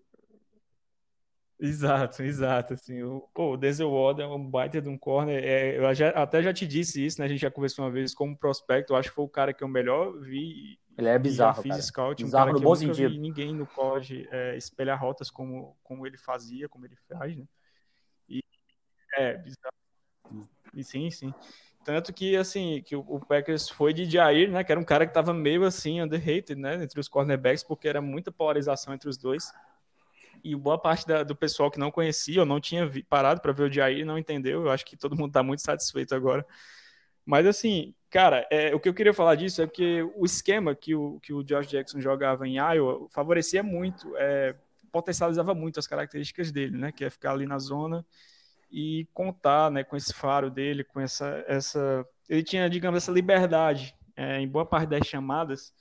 Exato, 1.59 2.23
exato. 2.23 2.75
Assim, 2.75 3.03
o, 3.03 3.23
pô, 3.33 3.55
o 3.55 3.57
Denzel 3.57 3.91
Ward 3.91 4.21
é 4.21 4.27
um 4.27 4.51
baita 4.51 4.81
de 4.81 4.91
um 4.91 4.99
corner. 4.99 5.43
É, 5.43 5.79
eu 5.79 5.95
já, 5.95 6.11
até 6.11 6.43
já 6.43 6.53
te 6.53 6.67
disse 6.67 7.05
isso, 7.05 7.19
né? 7.19 7.25
A 7.25 7.29
gente 7.29 7.41
já 7.41 7.51
conversou 7.51 7.85
uma 7.85 7.91
vez 7.91 8.15
como 8.15 8.37
prospecto. 8.37 8.93
Eu 8.93 8.99
acho 8.99 9.09
que 9.09 9.15
foi 9.15 9.25
o 9.25 9.29
cara 9.29 9.55
que 9.55 9.65
eu 9.65 9.69
melhor 9.69 10.21
vi. 10.21 10.79
Ele 10.99 11.09
é 11.09 11.19
bizarro. 11.19 11.57
Já 11.57 11.63
fiz 11.63 11.71
cara. 11.71 11.83
scout, 11.83 12.25
bizarro 12.25 12.45
um 12.45 12.47
cara 12.49 12.59
no 12.59 12.63
bom 12.63 12.75
sentido. 12.75 13.09
vi 13.09 13.19
ninguém 13.19 13.55
no 13.55 13.67
college 13.67 14.29
é, 14.31 14.55
espelhar 14.55 15.01
rotas 15.01 15.31
como, 15.31 15.75
como 15.83 16.07
ele 16.07 16.19
fazia, 16.19 16.69
como 16.69 16.85
ele 16.85 16.97
faz, 17.09 17.35
né? 17.35 17.47
E, 18.29 18.43
é, 19.17 19.39
bizarro. 19.39 19.76
Sim, 20.83 21.11
sim. 21.11 21.33
Tanto 21.85 22.13
que, 22.13 22.35
assim, 22.35 22.83
que 22.85 22.97
o 22.97 23.21
Packers 23.21 23.69
foi 23.69 23.93
de 23.93 24.11
Jair, 24.11 24.51
né? 24.51 24.65
Que 24.65 24.73
era 24.73 24.81
um 24.81 24.85
cara 24.85 25.07
que 25.07 25.15
tava 25.15 25.33
meio, 25.33 25.63
assim, 25.63 26.03
underrated, 26.03 26.57
né? 26.57 26.83
Entre 26.83 26.99
os 26.99 27.07
cornerbacks, 27.07 27.63
porque 27.63 27.87
era 27.87 28.03
muita 28.03 28.33
polarização 28.33 28.93
entre 28.93 29.09
os 29.09 29.17
dois. 29.17 29.53
E 30.43 30.55
boa 30.57 30.77
parte 30.77 31.07
da, 31.07 31.23
do 31.23 31.37
pessoal 31.37 31.71
que 31.71 31.79
não 31.79 31.93
conhecia 31.93 32.41
ou 32.41 32.47
não 32.47 32.61
tinha 32.61 32.85
vi, 32.87 33.05
parado 33.05 33.41
para 33.41 33.53
ver 33.53 33.71
o 33.71 33.73
Jair 33.73 34.05
não 34.05 34.19
entendeu. 34.19 34.63
Eu 34.63 34.71
acho 34.71 34.85
que 34.85 34.97
todo 34.97 35.17
mundo 35.17 35.31
tá 35.31 35.45
muito 35.45 35.63
satisfeito 35.63 36.13
agora. 36.13 36.45
Mas, 37.25 37.47
assim, 37.47 37.95
cara, 38.11 38.45
é, 38.51 38.75
o 38.75 38.81
que 38.81 38.89
eu 38.89 38.95
queria 38.95 39.15
falar 39.15 39.37
disso 39.37 39.63
é 39.63 39.67
que 39.69 40.03
o 40.17 40.25
esquema 40.25 40.75
que 40.75 40.93
o, 40.93 41.21
que 41.21 41.33
o 41.33 41.45
Josh 41.45 41.69
Jackson 41.69 42.01
jogava 42.01 42.49
em 42.49 42.57
Iowa 42.57 43.09
favorecia 43.11 43.63
muito, 43.63 44.13
é, 44.17 44.57
potencializava 44.91 45.55
muito 45.55 45.79
as 45.79 45.87
características 45.87 46.51
dele, 46.51 46.77
né? 46.77 46.91
Que 46.91 47.05
é 47.05 47.11
ficar 47.11 47.31
ali 47.31 47.47
na 47.47 47.61
zona 47.61 48.05
e 48.79 49.09
contar 49.15 49.71
né, 49.71 49.83
com 49.83 49.97
esse 49.97 50.13
faro 50.13 50.51
dele, 50.51 50.85
com 50.85 51.01
essa. 51.01 51.43
essa... 51.49 52.07
Ele 52.29 52.43
tinha, 52.43 52.69
digamos, 52.69 53.03
essa 53.03 53.11
liberdade 53.11 53.97
é, 54.15 54.39
em 54.39 54.47
boa 54.47 54.67
parte 54.67 54.91
das 54.91 55.07
chamadas 55.07 55.73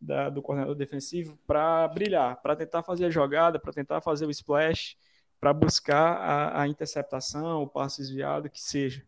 da, 0.00 0.30
do 0.30 0.40
coordenador 0.40 0.74
defensivo 0.74 1.38
para 1.46 1.86
brilhar, 1.88 2.40
para 2.40 2.56
tentar 2.56 2.82
fazer 2.82 3.04
a 3.04 3.10
jogada, 3.10 3.58
para 3.58 3.70
tentar 3.70 4.00
fazer 4.00 4.24
o 4.24 4.30
splash, 4.30 4.96
para 5.38 5.52
buscar 5.52 6.16
a, 6.16 6.62
a, 6.62 6.68
interceptação, 6.68 7.64
o 7.64 7.68
passe 7.68 8.00
desviado, 8.00 8.48
que 8.48 8.62
seja. 8.62 9.04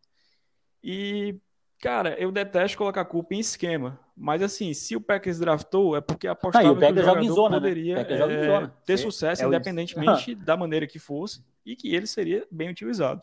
E, 0.85 1.35
cara, 1.81 2.15
eu 2.21 2.31
detesto 2.31 2.77
colocar 2.77 3.05
culpa 3.07 3.35
em 3.35 3.41
esquema, 3.41 3.99
mas 4.15 4.43
assim, 4.43 4.75
se 4.75 4.95
o 4.95 5.01
Packers 5.01 5.39
draftou, 5.39 5.97
é 5.97 6.01
porque 6.01 6.29
apostava 6.29 6.69
ah, 6.71 6.75
que 6.75 7.01
o 7.01 7.03
jogador 7.03 7.35
zona, 7.35 7.57
né? 7.57 7.57
poderia 7.57 7.95
né? 7.97 8.03
é, 8.03 8.71
ter 8.85 8.99
Sim, 8.99 9.05
sucesso, 9.05 9.43
é 9.43 9.47
independentemente 9.47 10.35
da 10.37 10.57
maneira 10.57 10.87
que 10.87 10.99
fosse 10.99 11.43
e 11.65 11.75
que 11.75 11.95
ele 11.95 12.07
seria 12.07 12.47
bem 12.51 12.69
utilizado. 12.69 13.23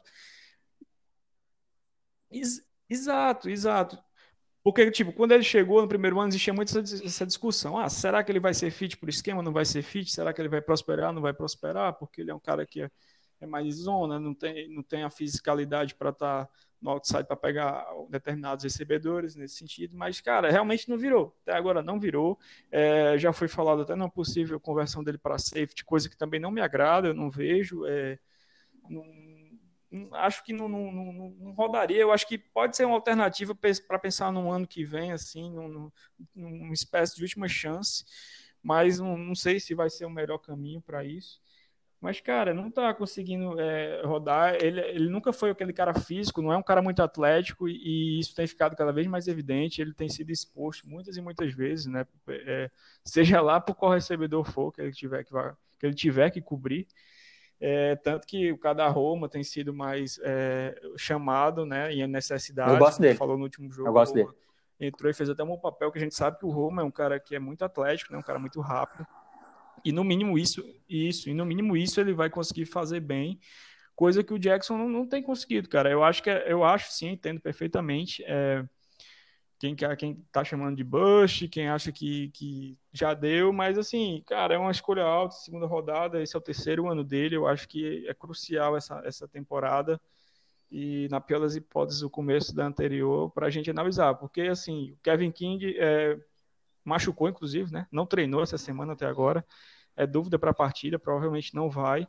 Ex 2.31 2.61
exato, 2.89 3.49
exato. 3.49 3.97
Porque, 4.63 4.89
tipo, 4.91 5.13
quando 5.13 5.31
ele 5.31 5.43
chegou 5.43 5.81
no 5.81 5.87
primeiro 5.87 6.19
ano, 6.19 6.29
existia 6.29 6.53
muito 6.53 6.77
essa, 6.77 7.05
essa, 7.05 7.25
discussão. 7.25 7.77
Ah, 7.77 7.87
será 7.87 8.21
que 8.21 8.29
ele 8.29 8.39
vai 8.39 8.53
ser 8.53 8.69
fit 8.69 8.97
por 8.97 9.07
esquema? 9.07 9.41
Não 9.41 9.53
vai 9.53 9.63
ser 9.63 9.81
fit? 9.81 10.11
Será 10.11 10.33
que 10.33 10.41
ele 10.41 10.49
vai 10.49 10.61
prosperar? 10.61 11.13
Não 11.13 11.21
vai 11.21 11.31
prosperar? 11.31 11.93
Porque 11.93 12.19
ele 12.19 12.31
é 12.31 12.35
um 12.35 12.39
cara 12.39 12.65
que 12.65 12.81
é, 12.81 12.91
é 13.39 13.45
mais 13.45 13.75
zona, 13.75 14.19
não 14.19 14.33
tem, 14.33 14.67
não 14.69 14.83
tem 14.83 15.03
a 15.03 15.09
fisicalidade 15.09 15.95
para 15.95 16.09
estar 16.09 16.45
tá 16.45 16.51
no 16.81 16.91
outside 16.91 17.25
para 17.25 17.35
pegar 17.35 17.85
determinados 18.09 18.63
recebedores 18.63 19.35
nesse 19.35 19.55
sentido. 19.55 19.95
Mas, 19.97 20.21
cara, 20.21 20.51
realmente 20.51 20.89
não 20.89 20.97
virou. 20.97 21.35
Até 21.41 21.53
agora 21.53 21.81
não 21.81 21.99
virou. 21.99 22.37
É, 22.71 23.17
já 23.17 23.33
foi 23.33 23.47
falado 23.47 23.81
até 23.81 23.95
na 23.95 24.09
possível 24.09 24.59
conversão 24.59 25.03
dele 25.03 25.17
para 25.17 25.37
safety, 25.37 25.83
coisa 25.83 26.09
que 26.09 26.17
também 26.17 26.39
não 26.39 26.51
me 26.51 26.61
agrada, 26.61 27.07
eu 27.09 27.13
não 27.13 27.29
vejo. 27.29 27.85
É, 27.85 28.19
não, 28.89 29.03
acho 30.13 30.43
que 30.43 30.53
não, 30.53 30.67
não, 30.67 30.91
não, 30.91 31.13
não, 31.13 31.51
rodaria. 31.53 31.97
Eu 31.97 32.11
acho 32.11 32.27
que 32.27 32.37
pode 32.37 32.75
ser 32.75 32.85
uma 32.85 32.95
alternativa 32.95 33.55
para 33.55 33.99
pensar 33.99 34.31
no 34.31 34.51
ano 34.51 34.67
que 34.67 34.83
vem, 34.83 35.11
assim, 35.11 35.49
num, 35.51 35.91
numa 36.35 36.73
espécie 36.73 37.15
de 37.15 37.23
última 37.23 37.47
chance, 37.47 38.03
mas 38.61 38.99
não, 38.99 39.17
não 39.17 39.35
sei 39.35 39.59
se 39.59 39.73
vai 39.73 39.89
ser 39.89 40.05
o 40.05 40.09
melhor 40.09 40.37
caminho 40.39 40.81
para 40.81 41.03
isso. 41.03 41.41
Mas, 41.99 42.21
cara, 42.21 42.53
não 42.53 42.69
tá 42.69 42.93
conseguindo 42.93 43.59
é, 43.59 44.03
rodar. 44.05 44.55
Ele, 44.55 44.79
ele 44.81 45.09
nunca 45.09 45.33
foi 45.33 45.49
aquele 45.49 45.73
cara 45.73 45.93
físico, 45.95 46.41
não 46.43 46.53
é 46.53 46.57
um 46.57 46.63
cara 46.63 46.81
muito 46.81 47.01
atlético, 47.01 47.67
e, 47.67 47.73
e, 47.73 48.19
isso 48.19 48.35
tem 48.35 48.45
ficado 48.45 48.75
cada 48.75 48.91
vez 48.91 49.07
mais 49.07 49.27
evidente. 49.27 49.81
Ele 49.81 49.93
tem 49.93 50.07
sido 50.07 50.29
exposto 50.29 50.87
muitas 50.87 51.17
e 51.17 51.21
muitas 51.21 51.53
vezes, 51.53 51.87
né? 51.87 52.05
É, 52.29 52.69
seja 53.03 53.41
lá 53.41 53.59
por 53.59 53.75
qual 53.75 53.93
recebedor 53.93 54.45
for 54.45 54.71
que 54.71 54.81
ele 54.81 54.91
tiver 54.91 55.23
que, 55.23 55.31
que, 55.79 55.85
ele 55.85 55.95
tiver 55.95 56.29
que 56.29 56.39
cobrir. 56.39 56.87
É, 57.59 57.95
tanto 57.95 58.27
que 58.27 58.51
o 58.51 58.57
cada 58.59 58.87
Roma 58.87 59.27
tem 59.27 59.43
sido 59.43 59.73
mais 59.73 60.19
é, 60.21 60.79
chamado, 60.95 61.65
né, 61.65 61.91
em 61.91 62.05
necessidade. 62.05 62.71
Eu 62.71 62.77
gosto 62.77 63.01
dele. 63.01 63.15
Falou 63.17 63.37
no 63.37 63.43
último 63.43 63.71
jogo. 63.71 63.89
Eu 63.89 63.93
gosto 63.93 64.13
dele. 64.13 64.29
Entrou 64.79 65.09
e 65.09 65.13
fez 65.15 65.27
até 65.27 65.43
um 65.43 65.57
papel 65.57 65.91
que 65.91 65.97
a 65.97 66.01
gente 66.01 66.13
sabe 66.13 66.37
que 66.37 66.45
o 66.45 66.51
Roma 66.51 66.83
é 66.83 66.85
um 66.85 66.91
cara 66.91 67.19
que 67.19 67.35
é 67.35 67.39
muito 67.39 67.65
atlético, 67.65 68.13
né, 68.13 68.19
um 68.19 68.23
cara 68.23 68.37
muito 68.37 68.61
rápido. 68.61 69.07
E 69.87 69.91
no 69.93 70.03
mínimo 70.03 70.37
isso, 70.37 70.61
isso, 70.89 71.29
e 71.29 71.33
no 71.33 71.45
mínimo 71.45 71.77
isso 71.77 72.01
ele 72.01 72.11
vai 72.11 72.29
conseguir 72.29 72.65
fazer 72.65 72.99
bem, 72.99 73.39
coisa 73.95 74.21
que 74.21 74.33
o 74.33 74.37
Jackson 74.37 74.77
não, 74.77 74.89
não 74.89 75.07
tem 75.07 75.23
conseguido, 75.23 75.69
cara. 75.69 75.89
Eu 75.89 76.03
acho 76.03 76.21
que 76.21 76.29
é, 76.29 76.51
eu 76.51 76.61
acho 76.61 76.91
sim, 76.91 77.07
entendo 77.07 77.39
perfeitamente. 77.39 78.21
É, 78.27 78.67
quem, 79.57 79.73
quem 79.97 80.15
tá 80.29 80.43
chamando 80.43 80.75
de 80.75 80.83
Bush, 80.83 81.47
quem 81.49 81.69
acha 81.69 81.89
que, 81.89 82.29
que 82.31 82.77
já 82.91 83.13
deu, 83.13 83.53
mas 83.53 83.77
assim, 83.77 84.21
cara, 84.27 84.55
é 84.55 84.57
uma 84.57 84.71
escolha 84.71 85.03
alta, 85.03 85.35
segunda 85.35 85.65
rodada, 85.65 86.21
esse 86.21 86.35
é 86.35 86.37
o 86.37 86.41
terceiro 86.41 86.89
ano 86.89 87.01
dele, 87.01 87.37
eu 87.37 87.47
acho 87.47 87.65
que 87.65 88.05
é 88.09 88.13
crucial 88.13 88.75
essa, 88.75 89.01
essa 89.05 89.25
temporada 89.25 90.01
e, 90.69 91.07
na 91.09 91.21
pior 91.21 91.39
das 91.39 91.55
hipóteses, 91.55 92.01
o 92.01 92.09
começo 92.09 92.53
da 92.53 92.65
anterior 92.65 93.31
para 93.31 93.47
a 93.47 93.49
gente 93.49 93.71
analisar, 93.71 94.15
porque 94.15 94.41
assim, 94.41 94.91
o 94.91 94.97
Kevin 95.01 95.31
King 95.31 95.77
é, 95.79 96.19
machucou, 96.83 97.29
inclusive, 97.29 97.71
né? 97.71 97.87
Não 97.89 98.05
treinou 98.05 98.43
essa 98.43 98.57
semana 98.57 98.93
até 98.93 99.05
agora, 99.05 99.45
é 99.97 100.07
dúvida 100.07 100.39
para 100.39 100.51
a 100.51 100.53
partida, 100.53 100.97
provavelmente 100.97 101.53
não 101.53 101.69
vai. 101.69 102.07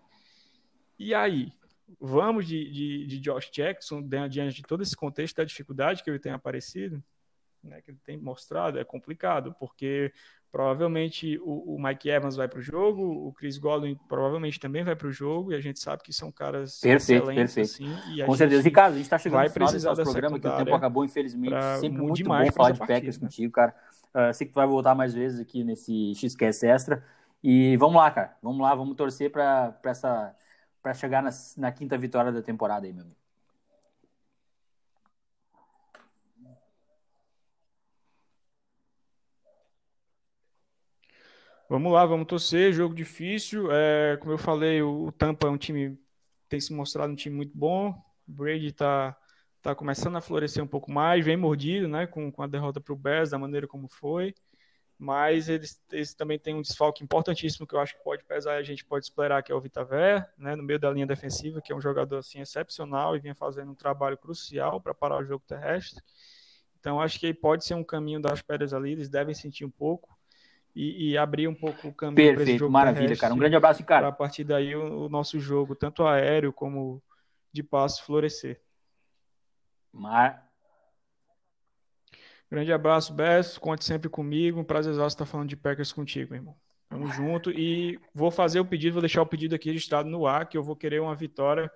E 0.98 1.14
aí, 1.14 1.52
vamos 2.00 2.46
de, 2.46 2.70
de, 2.70 3.06
de 3.06 3.18
Josh 3.18 3.50
Jackson, 3.50 4.06
diante 4.28 4.56
de 4.56 4.62
todo 4.62 4.82
esse 4.82 4.96
contexto 4.96 5.36
da 5.36 5.44
dificuldade 5.44 6.04
que 6.04 6.10
ele 6.10 6.18
tem 6.18 6.32
aparecido? 6.32 7.02
né, 7.60 7.82
que 7.82 7.90
ele 7.90 7.98
tem 8.04 8.16
mostrado 8.16 8.78
é 8.78 8.84
complicado, 8.84 9.52
porque 9.58 10.12
Provavelmente 10.50 11.38
o, 11.42 11.74
o 11.74 11.82
Mike 11.82 12.08
Evans 12.08 12.34
vai 12.34 12.48
para 12.48 12.58
o 12.58 12.62
jogo, 12.62 13.02
o 13.02 13.32
Chris 13.34 13.58
Godwin 13.58 13.98
provavelmente 14.08 14.58
também 14.58 14.82
vai 14.82 14.96
para 14.96 15.06
o 15.06 15.12
jogo, 15.12 15.52
e 15.52 15.54
a 15.54 15.60
gente 15.60 15.78
sabe 15.78 16.02
que 16.02 16.10
são 16.10 16.32
caras 16.32 16.80
perfeito, 16.80 17.26
perfeito. 17.26 17.66
Assim, 17.70 17.94
Com 18.24 18.34
certeza. 18.34 18.62
Ricardo, 18.62 18.94
a 18.94 18.96
gente 18.96 19.04
está 19.04 19.18
chegando 19.18 19.36
vai 19.36 19.48
no 19.48 19.52
final 19.52 19.70
desse 19.70 19.84
nosso 19.84 20.02
programa, 20.02 20.40
que 20.40 20.48
o 20.48 20.56
tempo 20.56 20.74
acabou, 20.74 21.04
infelizmente. 21.04 21.54
Sempre 21.80 22.00
muito 22.00 22.24
bom 22.24 22.52
falar 22.52 22.70
de 22.70 22.78
Packers 22.78 23.18
né? 23.18 23.26
contigo, 23.26 23.52
cara. 23.52 23.74
Uh, 24.06 24.32
sei 24.32 24.46
que 24.46 24.54
tu 24.54 24.56
vai 24.56 24.66
voltar 24.66 24.94
mais 24.94 25.12
vezes 25.12 25.38
aqui 25.38 25.62
nesse 25.62 26.14
XQS 26.14 26.62
Extra. 26.62 27.04
E 27.42 27.76
vamos 27.76 27.96
lá, 27.96 28.10
cara. 28.10 28.36
Vamos 28.42 28.60
lá, 28.60 28.74
vamos 28.74 28.96
torcer 28.96 29.30
para 29.30 29.78
essa 29.84 30.34
para 30.82 30.94
chegar 30.94 31.22
na, 31.22 31.30
na 31.56 31.72
quinta 31.72 31.98
vitória 31.98 32.32
da 32.32 32.42
temporada 32.42 32.86
aí, 32.86 32.92
meu 32.92 33.04
amigo. 33.04 33.18
Vamos 41.68 41.92
lá, 41.92 42.06
vamos 42.06 42.26
torcer. 42.26 42.72
Jogo 42.72 42.94
difícil. 42.94 43.70
É, 43.70 44.16
como 44.18 44.32
eu 44.32 44.38
falei, 44.38 44.80
o, 44.82 45.12
Tampa 45.12 45.46
é 45.46 45.50
um 45.50 45.58
time 45.58 45.98
tem 46.48 46.60
se 46.60 46.72
mostrado 46.72 47.12
um 47.12 47.16
time 47.16 47.36
muito 47.36 47.56
bom. 47.56 47.90
O 48.26 48.32
Brady 48.32 48.68
está 48.68 49.16
tá 49.60 49.74
começando 49.74 50.16
a 50.16 50.20
florescer 50.20 50.64
um 50.64 50.66
pouco 50.66 50.90
mais, 50.90 51.24
vem 51.24 51.36
mordido, 51.36 51.86
né, 51.88 52.06
com, 52.06 52.32
com 52.32 52.42
a 52.42 52.46
derrota 52.46 52.80
para 52.80 52.92
o 52.94 52.96
Bears 52.96 53.30
da 53.30 53.38
maneira 53.38 53.66
como 53.68 53.88
foi. 53.88 54.34
Mas 54.98 55.48
eles, 55.48 55.80
eles 55.92 56.12
também 56.12 56.38
têm 56.40 56.56
um 56.56 56.62
desfalque 56.62 57.04
importantíssimo 57.04 57.66
que 57.66 57.74
eu 57.74 57.78
acho 57.78 57.96
que 57.96 58.02
pode 58.02 58.24
pesar. 58.24 58.56
A 58.56 58.62
gente 58.64 58.84
pode 58.84 59.04
esperar 59.04 59.42
que 59.44 59.52
é 59.52 59.54
o 59.54 59.60
Vitaver, 59.60 60.28
né, 60.36 60.56
no 60.56 60.62
meio 60.62 60.78
da 60.78 60.90
linha 60.90 61.06
defensiva, 61.06 61.60
que 61.62 61.72
é 61.72 61.76
um 61.76 61.80
jogador 61.80 62.16
assim 62.18 62.40
excepcional 62.40 63.14
e 63.14 63.20
vem 63.20 63.32
fazendo 63.32 63.70
um 63.70 63.76
trabalho 63.76 64.18
crucial 64.18 64.80
para 64.80 64.92
parar 64.92 65.18
o 65.18 65.24
jogo 65.24 65.44
terrestre. 65.46 66.02
Então 66.80 67.00
acho 67.00 67.20
que 67.20 67.32
pode 67.32 67.64
ser 67.64 67.74
um 67.74 67.84
caminho 67.84 68.20
das 68.20 68.42
pedras 68.42 68.74
ali. 68.74 68.90
Eles 68.90 69.08
devem 69.08 69.34
sentir 69.34 69.64
um 69.64 69.70
pouco 69.70 70.18
e, 70.74 71.10
e 71.10 71.18
abrir 71.18 71.46
um 71.46 71.54
pouco 71.54 71.88
o 71.88 71.94
caminho 71.94 72.34
para 72.34 72.42
esse 72.42 72.58
jogo 72.58 72.72
maravilha, 72.72 73.16
cara. 73.16 73.34
Um 73.34 73.38
grande 73.38 73.56
abraço, 73.56 73.84
cara. 73.84 74.08
A 74.08 74.12
partir 74.12 74.44
daí 74.44 74.74
o, 74.74 75.06
o, 75.06 75.08
nosso 75.08 75.38
jogo, 75.38 75.76
tanto 75.76 76.04
aéreo 76.04 76.52
como 76.52 77.02
de 77.52 77.62
passo, 77.62 78.04
florescer. 78.04 78.60
Mar... 79.92 80.47
Grande 82.50 82.72
abraço, 82.72 83.12
Bess. 83.12 83.58
Conte 83.58 83.84
sempre 83.84 84.08
comigo. 84.08 84.60
Um 84.60 84.64
prazer 84.64 84.94
estar 84.94 85.26
falando 85.26 85.48
de 85.48 85.56
Packers 85.56 85.92
contigo, 85.92 86.34
irmão. 86.34 86.54
Tamo 86.88 87.06
junto. 87.08 87.50
E 87.50 87.98
vou 88.14 88.30
fazer 88.30 88.60
o 88.60 88.64
pedido, 88.64 88.94
vou 88.94 89.02
deixar 89.02 89.22
o 89.22 89.26
pedido 89.26 89.54
aqui 89.54 89.68
registrado 89.68 90.08
no 90.08 90.26
ar, 90.26 90.48
que 90.48 90.56
eu 90.56 90.62
vou 90.62 90.74
querer 90.74 91.00
uma 91.00 91.14
vitória 91.14 91.70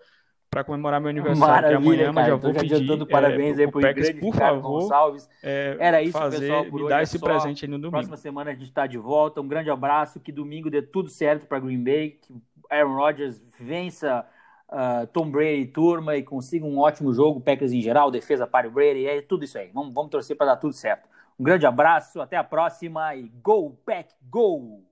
para 0.52 0.64
comemorar 0.64 1.00
meu 1.00 1.08
aniversário 1.08 1.68
que 1.68 1.74
amanhã, 1.74 1.98
cara. 1.98 2.12
mas 2.12 2.26
já 2.26 2.36
vou 2.36 2.52
pedir. 2.52 3.06
Parabéns 3.06 3.58
é, 3.58 3.62
aí 3.62 3.70
pro 3.70 3.80
Packers, 3.80 4.10
por 4.20 4.34
favor. 4.34 4.80
Gonçalves. 4.80 5.28
É, 5.42 5.76
Era 5.78 6.02
isso, 6.02 6.12
fazer, 6.12 6.40
pessoal, 6.40 6.64
por 6.66 6.82
me 6.82 6.88
dar 6.90 7.00
é 7.00 7.02
esse 7.02 7.18
só. 7.18 7.24
presente 7.24 7.64
aí 7.64 7.70
no 7.70 7.78
domingo. 7.78 7.92
Próxima 7.92 8.16
semana 8.18 8.50
a 8.50 8.54
gente 8.54 8.64
está 8.64 8.86
de 8.86 8.98
volta. 8.98 9.40
Um 9.40 9.48
grande 9.48 9.70
abraço, 9.70 10.20
que 10.20 10.30
domingo 10.30 10.70
dê 10.70 10.82
tudo 10.82 11.08
certo 11.08 11.46
para 11.46 11.58
Green 11.58 11.82
Bay, 11.82 12.18
que 12.20 12.34
Aaron 12.70 12.94
Rodgers 12.94 13.42
vença 13.58 14.26
uh, 14.72 15.06
Tom 15.08 15.30
Brady 15.30 15.66
turma 15.66 16.16
e 16.16 16.22
consiga 16.22 16.64
um 16.64 16.78
ótimo 16.78 17.12
jogo, 17.12 17.40
Packers 17.40 17.72
em 17.72 17.80
geral, 17.80 18.10
defesa 18.10 18.46
para 18.46 18.66
o 18.66 18.70
Brady, 18.70 19.06
é 19.06 19.20
tudo 19.20 19.44
isso 19.44 19.58
aí. 19.58 19.70
Vamos, 19.72 19.94
vamos 19.94 20.10
torcer 20.10 20.36
para 20.36 20.46
dar 20.46 20.56
tudo 20.56 20.72
certo. 20.72 21.08
Um 21.38 21.44
grande 21.44 21.66
abraço, 21.66 22.20
até 22.20 22.36
a 22.36 22.44
próxima 22.44 23.14
e 23.14 23.28
go, 23.42 23.76
Pack, 23.84 24.14
go! 24.30 24.82